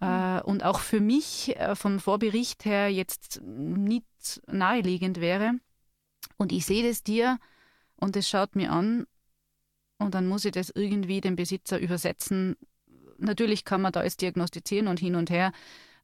[0.00, 5.52] Äh, und auch für mich äh, vom Vorbericht her jetzt nicht naheliegend wäre.
[6.36, 7.38] Und ich sehe das Tier
[7.96, 9.06] und es schaut mir an
[9.98, 12.56] und dann muss ich das irgendwie dem Besitzer übersetzen.
[13.18, 15.52] Natürlich kann man da jetzt diagnostizieren und hin und her,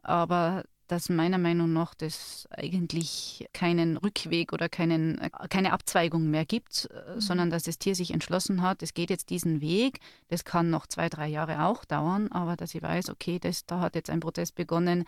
[0.02, 5.20] aber dass meiner Meinung nach das eigentlich keinen Rückweg oder keinen,
[5.50, 7.20] keine Abzweigung mehr gibt, äh, mhm.
[7.20, 10.00] sondern dass das Tier sich entschlossen hat, es geht jetzt diesen Weg.
[10.28, 13.80] Das kann noch zwei, drei Jahre auch dauern, aber dass ich weiß, okay, das, da
[13.80, 15.04] hat jetzt ein Prozess begonnen,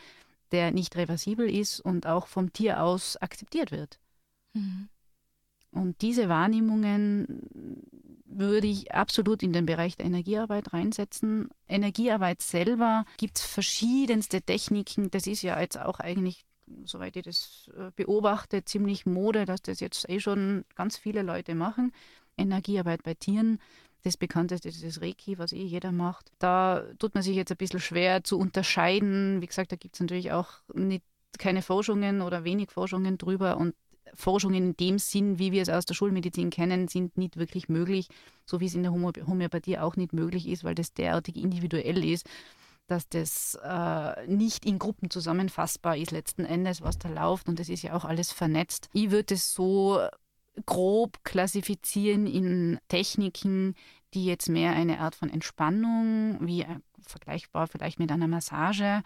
[0.52, 3.98] der nicht reversibel ist und auch vom Tier aus akzeptiert wird.
[4.52, 4.88] Mhm.
[5.72, 7.42] Und diese Wahrnehmungen
[8.26, 11.48] würde ich absolut in den Bereich der Energiearbeit reinsetzen.
[11.68, 15.10] Energiearbeit selber gibt es verschiedenste Techniken.
[15.10, 16.44] Das ist ja jetzt auch eigentlich,
[16.84, 21.54] soweit ich das äh, beobachte, ziemlich Mode, dass das jetzt eh schon ganz viele Leute
[21.54, 21.92] machen.
[22.36, 23.58] Energiearbeit bei Tieren.
[24.02, 26.32] Das bekannteste ist das Reiki, was eh jeder macht.
[26.38, 29.42] Da tut man sich jetzt ein bisschen schwer zu unterscheiden.
[29.42, 31.04] Wie gesagt, da gibt es natürlich auch nicht,
[31.38, 33.74] keine Forschungen oder wenig Forschungen drüber und
[34.14, 38.08] Forschungen in dem Sinn, wie wir es aus der Schulmedizin kennen, sind nicht wirklich möglich,
[38.46, 42.26] so wie es in der Homöopathie auch nicht möglich ist, weil das derartig individuell ist,
[42.86, 47.68] dass das äh, nicht in Gruppen zusammenfassbar ist letzten Endes, was da läuft und das
[47.68, 48.88] ist ja auch alles vernetzt.
[48.92, 50.00] Ich würde es so
[50.66, 53.74] grob klassifizieren in Techniken,
[54.12, 59.02] die jetzt mehr eine Art von Entspannung, wie äh, vergleichbar vielleicht mit einer Massage,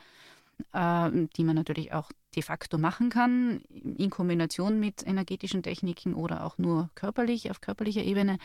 [0.73, 6.45] äh, die man natürlich auch de facto machen kann, in Kombination mit energetischen Techniken oder
[6.45, 8.39] auch nur körperlich, auf körperlicher Ebene,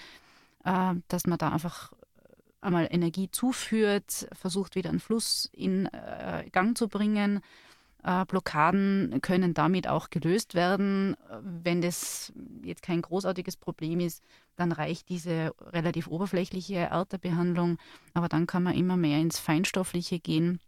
[0.64, 1.92] äh, dass man da einfach
[2.62, 7.42] einmal Energie zuführt, versucht wieder einen Fluss in äh, Gang zu bringen
[8.02, 11.18] Äh, Blockaden können damit auch gelöst werden.
[11.42, 12.32] Wenn das
[12.64, 14.24] jetzt kein großartiges Problem ist,
[14.56, 17.78] dann reicht diese relativ oberflächliche Art der Behandlung.
[18.14, 20.60] Aber dann kann man immer mehr ins Feinstoffliche gehen,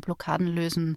[0.00, 0.96] Blockaden lösen,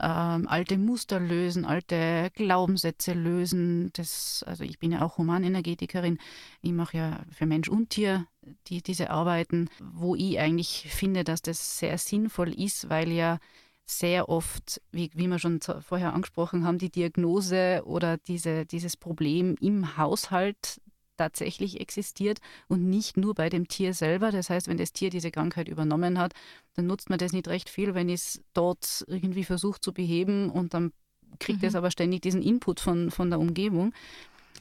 [0.00, 3.90] ähm, alte Muster lösen, alte Glaubenssätze lösen.
[3.94, 6.18] Das, also ich bin ja auch Humanenergetikerin.
[6.60, 8.26] Ich mache ja für Mensch und Tier
[8.66, 13.38] die, diese Arbeiten, wo ich eigentlich finde, dass das sehr sinnvoll ist, weil ja
[13.86, 19.54] sehr oft, wie, wie wir schon vorher angesprochen haben, die Diagnose oder diese, dieses Problem
[19.60, 20.80] im Haushalt
[21.16, 24.30] tatsächlich existiert und nicht nur bei dem Tier selber.
[24.30, 26.32] Das heißt, wenn das Tier diese Krankheit übernommen hat,
[26.74, 30.74] dann nutzt man das nicht recht viel, wenn es dort irgendwie versucht zu beheben und
[30.74, 30.92] dann
[31.38, 31.78] kriegt es mhm.
[31.78, 33.92] aber ständig diesen Input von, von der Umgebung.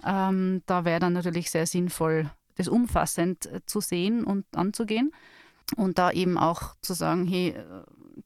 [0.06, 5.12] Ähm, da wäre dann natürlich sehr sinnvoll, das umfassend äh, zu sehen und anzugehen
[5.76, 7.64] und da eben auch zu sagen, hey, äh,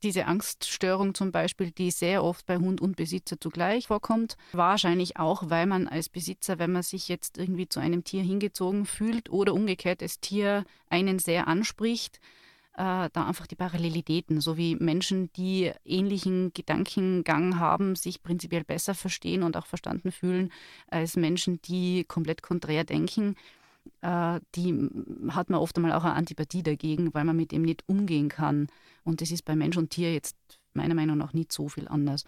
[0.04, 5.50] diese Angststörung zum Beispiel, die sehr oft bei Hund und Besitzer zugleich vorkommt, wahrscheinlich auch,
[5.50, 9.54] weil man als Besitzer, wenn man sich jetzt irgendwie zu einem Tier hingezogen fühlt oder
[9.54, 12.20] umgekehrt das Tier einen sehr anspricht,
[12.80, 18.96] äh, da einfach die Parallelitäten, so wie Menschen, die ähnlichen Gedankengang haben, sich prinzipiell besser
[18.96, 20.52] verstehen und auch verstanden fühlen
[20.88, 23.36] als Menschen, die komplett konträr denken
[24.02, 24.90] äh, die
[25.30, 28.68] hat man oft einmal auch eine Antipathie dagegen, weil man mit dem nicht umgehen kann.
[29.04, 30.36] Und das ist bei Mensch und Tier jetzt
[30.74, 32.24] meiner Meinung nach nicht so viel anders.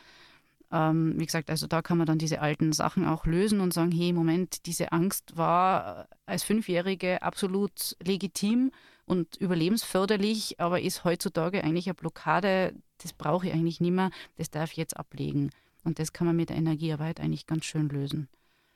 [0.72, 3.92] Ähm, wie gesagt, also da kann man dann diese alten Sachen auch lösen und sagen,
[3.92, 8.72] hey, Moment, diese Angst war als Fünfjährige absolut legitim
[9.06, 14.50] und überlebensförderlich, aber ist heutzutage eigentlich eine Blockade, das brauche ich eigentlich nicht mehr, das
[14.50, 15.50] darf ich jetzt ablegen.
[15.84, 18.30] Und das kann man mit der Energiearbeit eigentlich ganz schön lösen.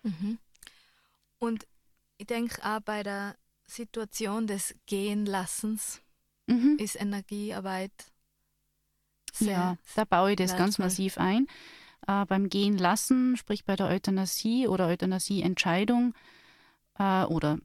[0.04, 0.38] Mhm.
[1.40, 1.66] Und
[2.18, 3.36] ich denke auch bei der
[3.68, 6.02] Situation des Gehenlassens
[6.48, 6.78] mhm.
[6.80, 7.92] ist Energiearbeit
[9.34, 9.52] sehr.
[9.52, 10.66] Ja, da baue ich das wertvoll.
[10.66, 11.48] ganz massiv ein.
[12.08, 16.14] Äh, beim Gehen lassen, sprich bei der Euthanasie oder Euthanasieentscheidung
[17.00, 17.58] äh, oder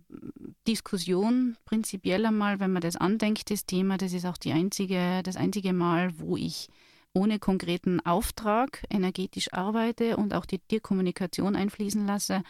[0.67, 5.37] Diskussion prinzipiell einmal, wenn man das andenkt, das Thema, das ist auch die einzige, das
[5.37, 6.69] einzige Mal, wo ich
[7.13, 12.43] ohne konkreten Auftrag energetisch arbeite und auch die Tierkommunikation einfließen lasse.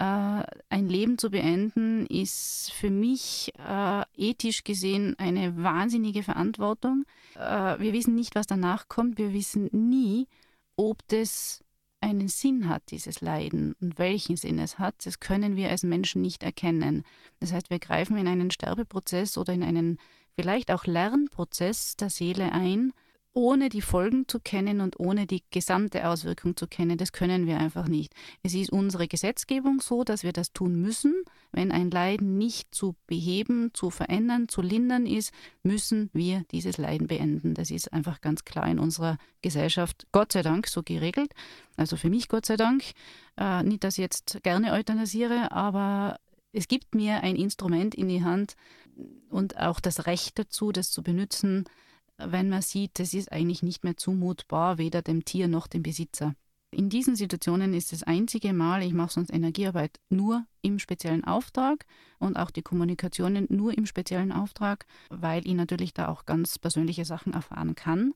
[0.00, 7.04] Äh, ein Leben zu beenden, ist für mich äh, ethisch gesehen eine wahnsinnige Verantwortung.
[7.34, 9.18] Äh, wir wissen nicht, was danach kommt.
[9.18, 10.26] Wir wissen nie,
[10.76, 11.62] ob das
[12.00, 16.22] einen Sinn hat, dieses Leiden und welchen Sinn es hat, das können wir als Menschen
[16.22, 17.04] nicht erkennen.
[17.40, 19.98] Das heißt, wir greifen in einen Sterbeprozess oder in einen
[20.34, 22.94] vielleicht auch Lernprozess der Seele ein,
[23.32, 26.98] ohne die Folgen zu kennen und ohne die gesamte Auswirkung zu kennen.
[26.98, 28.12] Das können wir einfach nicht.
[28.42, 31.14] Es ist unsere Gesetzgebung so, dass wir das tun müssen.
[31.52, 37.06] Wenn ein Leiden nicht zu beheben, zu verändern, zu lindern ist, müssen wir dieses Leiden
[37.06, 37.54] beenden.
[37.54, 41.32] Das ist einfach ganz klar in unserer Gesellschaft, Gott sei Dank, so geregelt.
[41.76, 42.82] Also für mich Gott sei Dank.
[43.36, 46.18] Äh, nicht, dass ich jetzt gerne euthanasiere, aber
[46.52, 48.56] es gibt mir ein Instrument in die Hand
[49.28, 51.64] und auch das Recht dazu, das zu benutzen,
[52.24, 56.34] wenn man sieht, das ist eigentlich nicht mehr zumutbar, weder dem Tier noch dem Besitzer.
[56.72, 61.84] In diesen Situationen ist das einzige Mal, ich mache sonst Energiearbeit nur im speziellen Auftrag
[62.20, 67.04] und auch die Kommunikationen nur im speziellen Auftrag, weil ich natürlich da auch ganz persönliche
[67.04, 68.14] Sachen erfahren kann.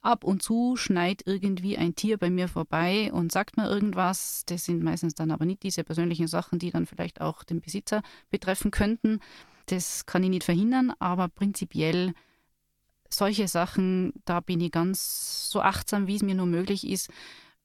[0.00, 4.44] Ab und zu schneit irgendwie ein Tier bei mir vorbei und sagt mir irgendwas.
[4.46, 8.02] Das sind meistens dann aber nicht diese persönlichen Sachen, die dann vielleicht auch den Besitzer
[8.30, 9.18] betreffen könnten.
[9.66, 12.14] Das kann ich nicht verhindern, aber prinzipiell
[13.10, 17.10] solche Sachen, da bin ich ganz so achtsam, wie es mir nur möglich ist,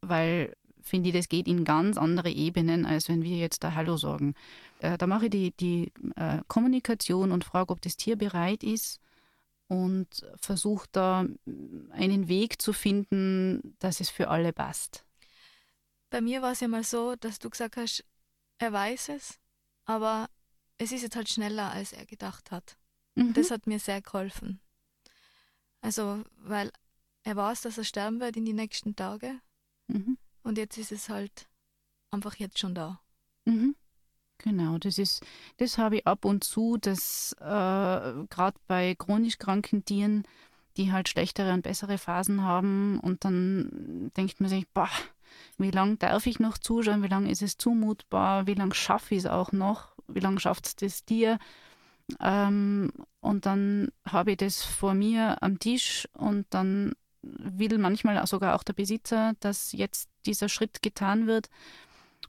[0.01, 3.97] weil finde ich, das geht in ganz andere Ebenen, als wenn wir jetzt da Hallo
[3.97, 4.33] sagen.
[4.79, 8.99] Äh, da mache ich die, die äh, Kommunikation und frage, ob das Tier bereit ist
[9.67, 11.25] und versuche da
[11.91, 15.05] einen Weg zu finden, dass es für alle passt.
[16.09, 18.03] Bei mir war es ja mal so, dass du gesagt hast,
[18.57, 19.39] er weiß es,
[19.85, 20.27] aber
[20.77, 22.75] es ist jetzt halt schneller, als er gedacht hat.
[23.15, 23.33] Mhm.
[23.33, 24.59] Das hat mir sehr geholfen.
[25.81, 26.71] Also, weil
[27.23, 29.39] er weiß, dass er sterben wird in die nächsten Tage.
[29.87, 30.17] Mhm.
[30.43, 31.47] Und jetzt ist es halt
[32.11, 33.01] einfach jetzt schon da.
[33.45, 33.75] Mhm.
[34.37, 35.23] Genau, das ist,
[35.57, 40.23] das habe ich ab und zu, dass äh, gerade bei chronisch kranken Tieren,
[40.77, 44.89] die halt schlechtere und bessere Phasen haben und dann denkt man sich, boah,
[45.57, 49.19] wie lange darf ich noch zuschauen, wie lange ist es zumutbar, wie lange schaffe ich
[49.19, 51.37] es auch noch, wie lange schafft es das Tier
[52.19, 58.55] ähm, und dann habe ich das vor mir am Tisch und dann will manchmal sogar
[58.55, 61.49] auch der Besitzer, dass jetzt dieser Schritt getan wird.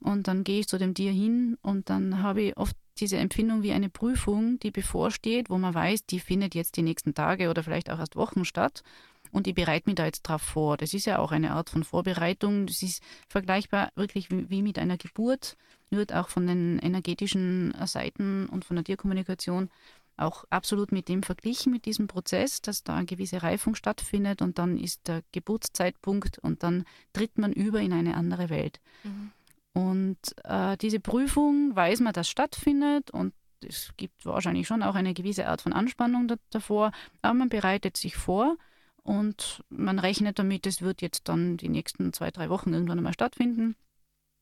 [0.01, 3.63] Und dann gehe ich zu dem Tier hin und dann habe ich oft diese Empfindung
[3.63, 7.63] wie eine Prüfung, die bevorsteht, wo man weiß, die findet jetzt die nächsten Tage oder
[7.63, 8.83] vielleicht auch erst Wochen statt.
[9.31, 10.77] und ich bereite mich da jetzt drauf vor.
[10.77, 12.67] Das ist ja auch eine Art von Vorbereitung.
[12.67, 15.57] Das ist vergleichbar wirklich wie, wie mit einer Geburt,
[15.95, 19.69] wird auch von den energetischen Seiten und von der Tierkommunikation
[20.17, 24.59] auch absolut mit dem verglichen, mit diesem Prozess, dass da eine gewisse Reifung stattfindet und
[24.59, 28.79] dann ist der Geburtszeitpunkt und dann tritt man über in eine andere Welt.
[29.03, 29.31] Mhm.
[29.73, 33.33] Und äh, diese Prüfung weiß man, dass stattfindet und
[33.65, 36.91] es gibt wahrscheinlich schon auch eine gewisse Art von Anspannung da, davor,
[37.21, 38.57] aber man bereitet sich vor
[39.01, 43.13] und man rechnet damit, es wird jetzt dann die nächsten zwei, drei Wochen irgendwann einmal
[43.13, 43.75] stattfinden.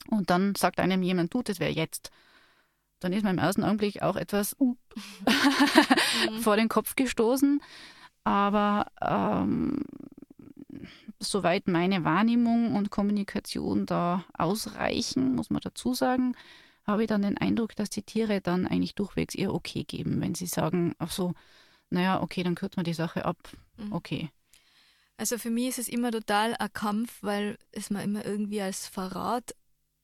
[0.09, 2.11] Und dann sagt einem jemand, tut, es wäre jetzt.
[2.99, 4.77] Dann ist man im ersten Augenblick auch etwas mhm.
[6.41, 7.61] vor den Kopf gestoßen.
[8.23, 9.83] Aber ähm,
[11.19, 16.35] soweit meine Wahrnehmung und Kommunikation da ausreichen, muss man dazu sagen,
[16.85, 20.35] habe ich dann den Eindruck, dass die Tiere dann eigentlich durchwegs ihr Okay geben, wenn
[20.35, 21.33] sie sagen, ach so,
[21.89, 23.37] naja, okay, dann kürzt man die Sache ab.
[23.77, 23.93] Mhm.
[23.93, 24.29] Okay.
[25.17, 28.87] Also für mich ist es immer total ein Kampf, weil es mir immer irgendwie als
[28.87, 29.53] Verrat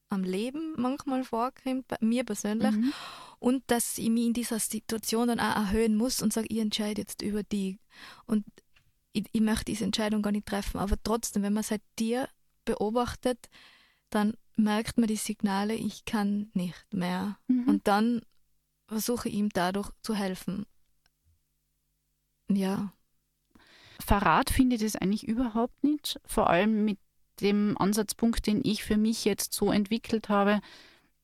[0.10, 2.72] am Leben manchmal vorkommt, bei mir persönlich.
[2.72, 2.94] Mhm.
[3.40, 7.02] Und dass ich mich in dieser Situation dann auch erhöhen muss und sage, ich entscheide
[7.02, 7.80] jetzt über die.
[8.26, 8.46] Und
[9.14, 10.80] ich, ich möchte diese Entscheidung gar nicht treffen.
[10.80, 12.30] Aber trotzdem, wenn man seit dir
[12.66, 13.50] beobachtet,
[14.10, 17.38] dann merkt man die Signale, ich kann nicht mehr.
[17.48, 17.68] Mhm.
[17.68, 18.22] Und dann
[18.88, 20.66] versuche ich ihm dadurch zu helfen.
[22.50, 22.94] Ja.
[24.00, 26.20] Verrat finde ich das eigentlich überhaupt nicht.
[26.26, 27.00] Vor allem mit
[27.42, 30.62] dem Ansatzpunkt, den ich für mich jetzt so entwickelt habe,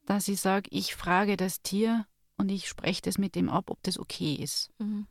[0.06, 2.06] dass ich sage, ich frage das Tier
[2.38, 4.70] und ich spreche das mit dem ab, ob das okay ist.
[4.80, 5.08] Mhm.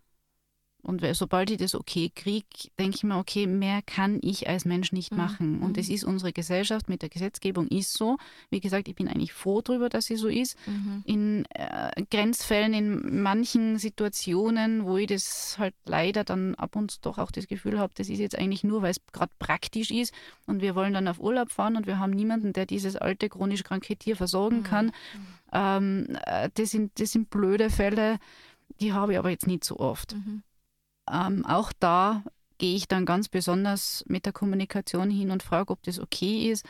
[0.82, 2.46] Und sobald ich das okay kriege,
[2.78, 5.18] denke ich mir, okay, mehr kann ich als Mensch nicht mhm.
[5.18, 5.62] machen.
[5.62, 5.94] Und es mhm.
[5.94, 8.18] ist unsere Gesellschaft mit der Gesetzgebung ist so.
[8.50, 10.56] Wie gesagt, ich bin eigentlich froh darüber, dass sie so ist.
[10.66, 11.02] Mhm.
[11.06, 16.98] In äh, Grenzfällen, in manchen Situationen, wo ich das halt leider dann ab und zu
[17.00, 20.12] doch auch das Gefühl habe, das ist jetzt eigentlich nur, weil es gerade praktisch ist
[20.46, 23.62] und wir wollen dann auf Urlaub fahren und wir haben niemanden, der dieses alte chronisch
[23.62, 24.64] kranke Tier versorgen mhm.
[24.64, 24.86] kann.
[24.86, 24.92] Mhm.
[25.52, 28.18] Ähm, äh, das, sind, das sind blöde Fälle,
[28.80, 30.14] die habe ich aber jetzt nicht so oft.
[31.10, 32.22] Ähm, auch da
[32.58, 36.64] gehe ich dann ganz besonders mit der Kommunikation hin und frage, ob das okay ist,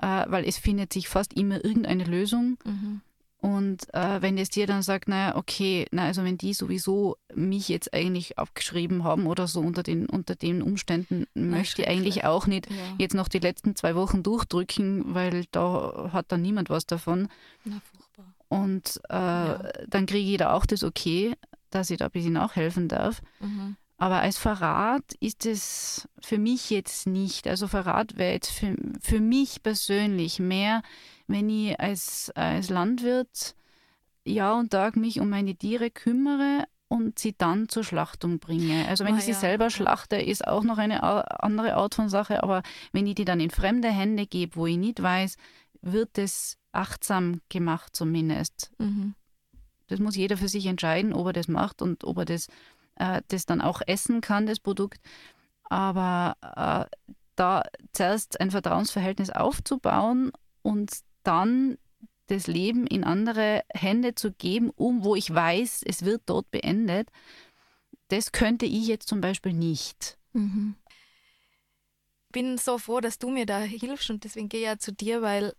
[0.00, 2.58] äh, weil es findet sich fast immer irgendeine Lösung.
[2.64, 3.00] Mhm.
[3.42, 7.68] Und äh, wenn das dir dann sagt, naja, okay, na, also wenn die sowieso mich
[7.68, 12.24] jetzt eigentlich abgeschrieben haben oder so unter den, unter den Umständen, na, möchte ich eigentlich
[12.24, 12.76] auch nicht ja.
[12.98, 17.28] jetzt noch die letzten zwei Wochen durchdrücken, weil da hat dann niemand was davon.
[17.64, 18.32] Na, furchtbar.
[18.48, 19.72] Und äh, ja.
[19.88, 21.34] dann kriege ich da auch das Okay,
[21.74, 23.20] dass ich da ein bisschen nachhelfen darf.
[23.40, 23.76] Mhm.
[23.98, 27.46] Aber als Verrat ist es für mich jetzt nicht.
[27.46, 30.82] Also Verrat wäre jetzt für, für mich persönlich mehr,
[31.28, 33.54] wenn ich als, als Landwirt
[34.24, 38.86] Jahr und Tag mich um meine Tiere kümmere und sie dann zur Schlachtung bringe.
[38.88, 39.38] Also wenn ah, ich sie ja.
[39.38, 41.02] selber schlachte, ist auch noch eine
[41.42, 42.62] andere Art von Sache, aber
[42.92, 45.36] wenn ich die dann in fremde Hände gebe, wo ich nicht weiß,
[45.80, 48.72] wird es achtsam gemacht zumindest.
[48.78, 49.14] Mhm.
[49.92, 52.48] Das muss jeder für sich entscheiden, ob er das macht und ob er das,
[52.96, 55.00] äh, das dann auch essen kann, das Produkt.
[55.64, 56.96] Aber äh,
[57.36, 57.62] da
[57.92, 60.32] zuerst ein Vertrauensverhältnis aufzubauen
[60.62, 60.90] und
[61.22, 61.78] dann
[62.26, 67.10] das Leben in andere Hände zu geben, um wo ich weiß, es wird dort beendet,
[68.08, 70.18] das könnte ich jetzt zum Beispiel nicht.
[70.32, 70.76] Mhm.
[72.30, 75.20] bin so froh, dass du mir da hilfst und deswegen gehe ich ja zu dir,
[75.20, 75.54] weil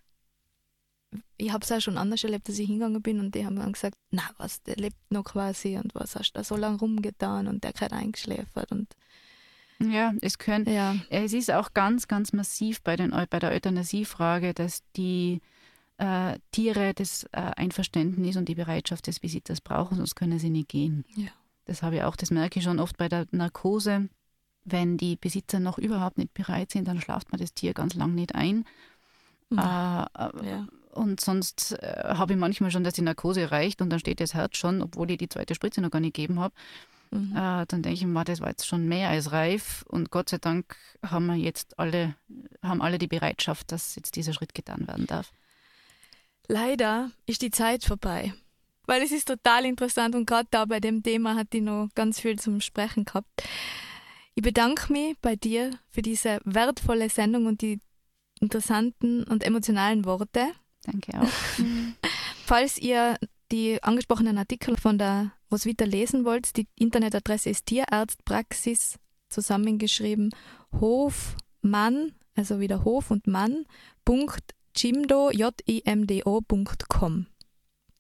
[1.38, 3.74] ich habe es auch schon anders erlebt, dass ich hingegangen bin und die haben dann
[3.74, 7.48] gesagt, na was, der lebt noch quasi und was hast du da so lange rumgetan
[7.48, 8.96] und der hat eingeschläfert und
[9.80, 10.96] ja, es können, ja.
[11.10, 15.42] es ist auch ganz, ganz massiv bei, den, bei der Euthanasiefrage, dass die
[15.98, 20.70] äh, Tiere das äh, Einverständnis und die Bereitschaft des Besitzers brauchen, sonst können sie nicht
[20.70, 21.06] gehen.
[21.16, 21.30] Ja.
[21.66, 24.10] Das habe ich auch, das merke ich schon oft bei der Narkose.
[24.66, 28.16] Wenn die Besitzer noch überhaupt nicht bereit sind, dann schlaft man das Tier ganz lang
[28.16, 28.66] nicht ein.
[29.50, 29.60] Mhm.
[29.60, 30.68] Äh, ja.
[30.94, 34.34] Und sonst äh, habe ich manchmal schon, dass die Narkose reicht und dann steht das
[34.34, 36.54] Herz schon, obwohl ich die zweite Spritze noch gar nicht gegeben habe.
[37.12, 37.32] Mhm.
[37.36, 40.38] Äh, dann denke ich mir, das war jetzt schon mehr als reif und Gott sei
[40.38, 42.16] Dank haben wir jetzt alle,
[42.62, 45.32] haben alle die Bereitschaft, dass jetzt dieser Schritt getan werden darf.
[46.48, 48.34] Leider ist die Zeit vorbei.
[48.86, 52.20] Weil es ist total interessant und gerade da bei dem Thema hat die noch ganz
[52.20, 53.44] viel zum Sprechen gehabt.
[54.36, 57.80] Ich bedanke mich bei dir für diese wertvolle Sendung und die
[58.42, 60.52] interessanten und emotionalen Worte.
[60.84, 61.28] Danke auch.
[62.46, 63.18] Falls ihr
[63.52, 70.34] die angesprochenen Artikel von der Roswitha lesen wollt, die Internetadresse ist Tierarztpraxis zusammengeschrieben
[70.80, 73.66] Hofmann, also wieder Hof und Mann,
[74.76, 77.28] Jimdo, jimdo.com.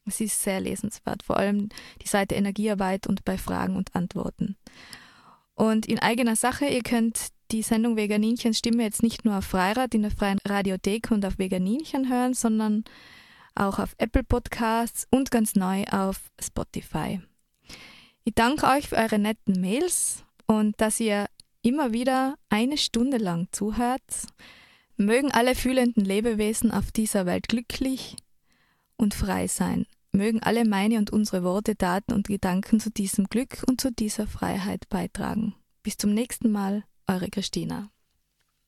[0.05, 1.69] Es ist sehr lesenswert, vor allem
[2.01, 4.57] die Seite Energiearbeit und bei Fragen und Antworten.
[5.55, 9.93] Und in eigener Sache, ihr könnt die Sendung Veganinchens Stimme jetzt nicht nur auf Freirad
[9.93, 12.83] in der Freien Radiothek und auf Veganinchen hören, sondern
[13.53, 17.21] auch auf Apple Podcasts und ganz neu auf Spotify.
[18.23, 21.27] Ich danke euch für eure netten Mails und dass ihr
[21.61, 24.01] immer wieder eine Stunde lang zuhört.
[24.97, 28.15] Mögen alle fühlenden Lebewesen auf dieser Welt glücklich
[28.97, 29.85] und frei sein.
[30.11, 34.25] Mögen alle meine und unsere Worte, Daten und Gedanken zu diesem Glück und zu dieser
[34.25, 35.55] Freiheit beitragen.
[35.83, 37.92] Bis zum nächsten Mal, eure Christina.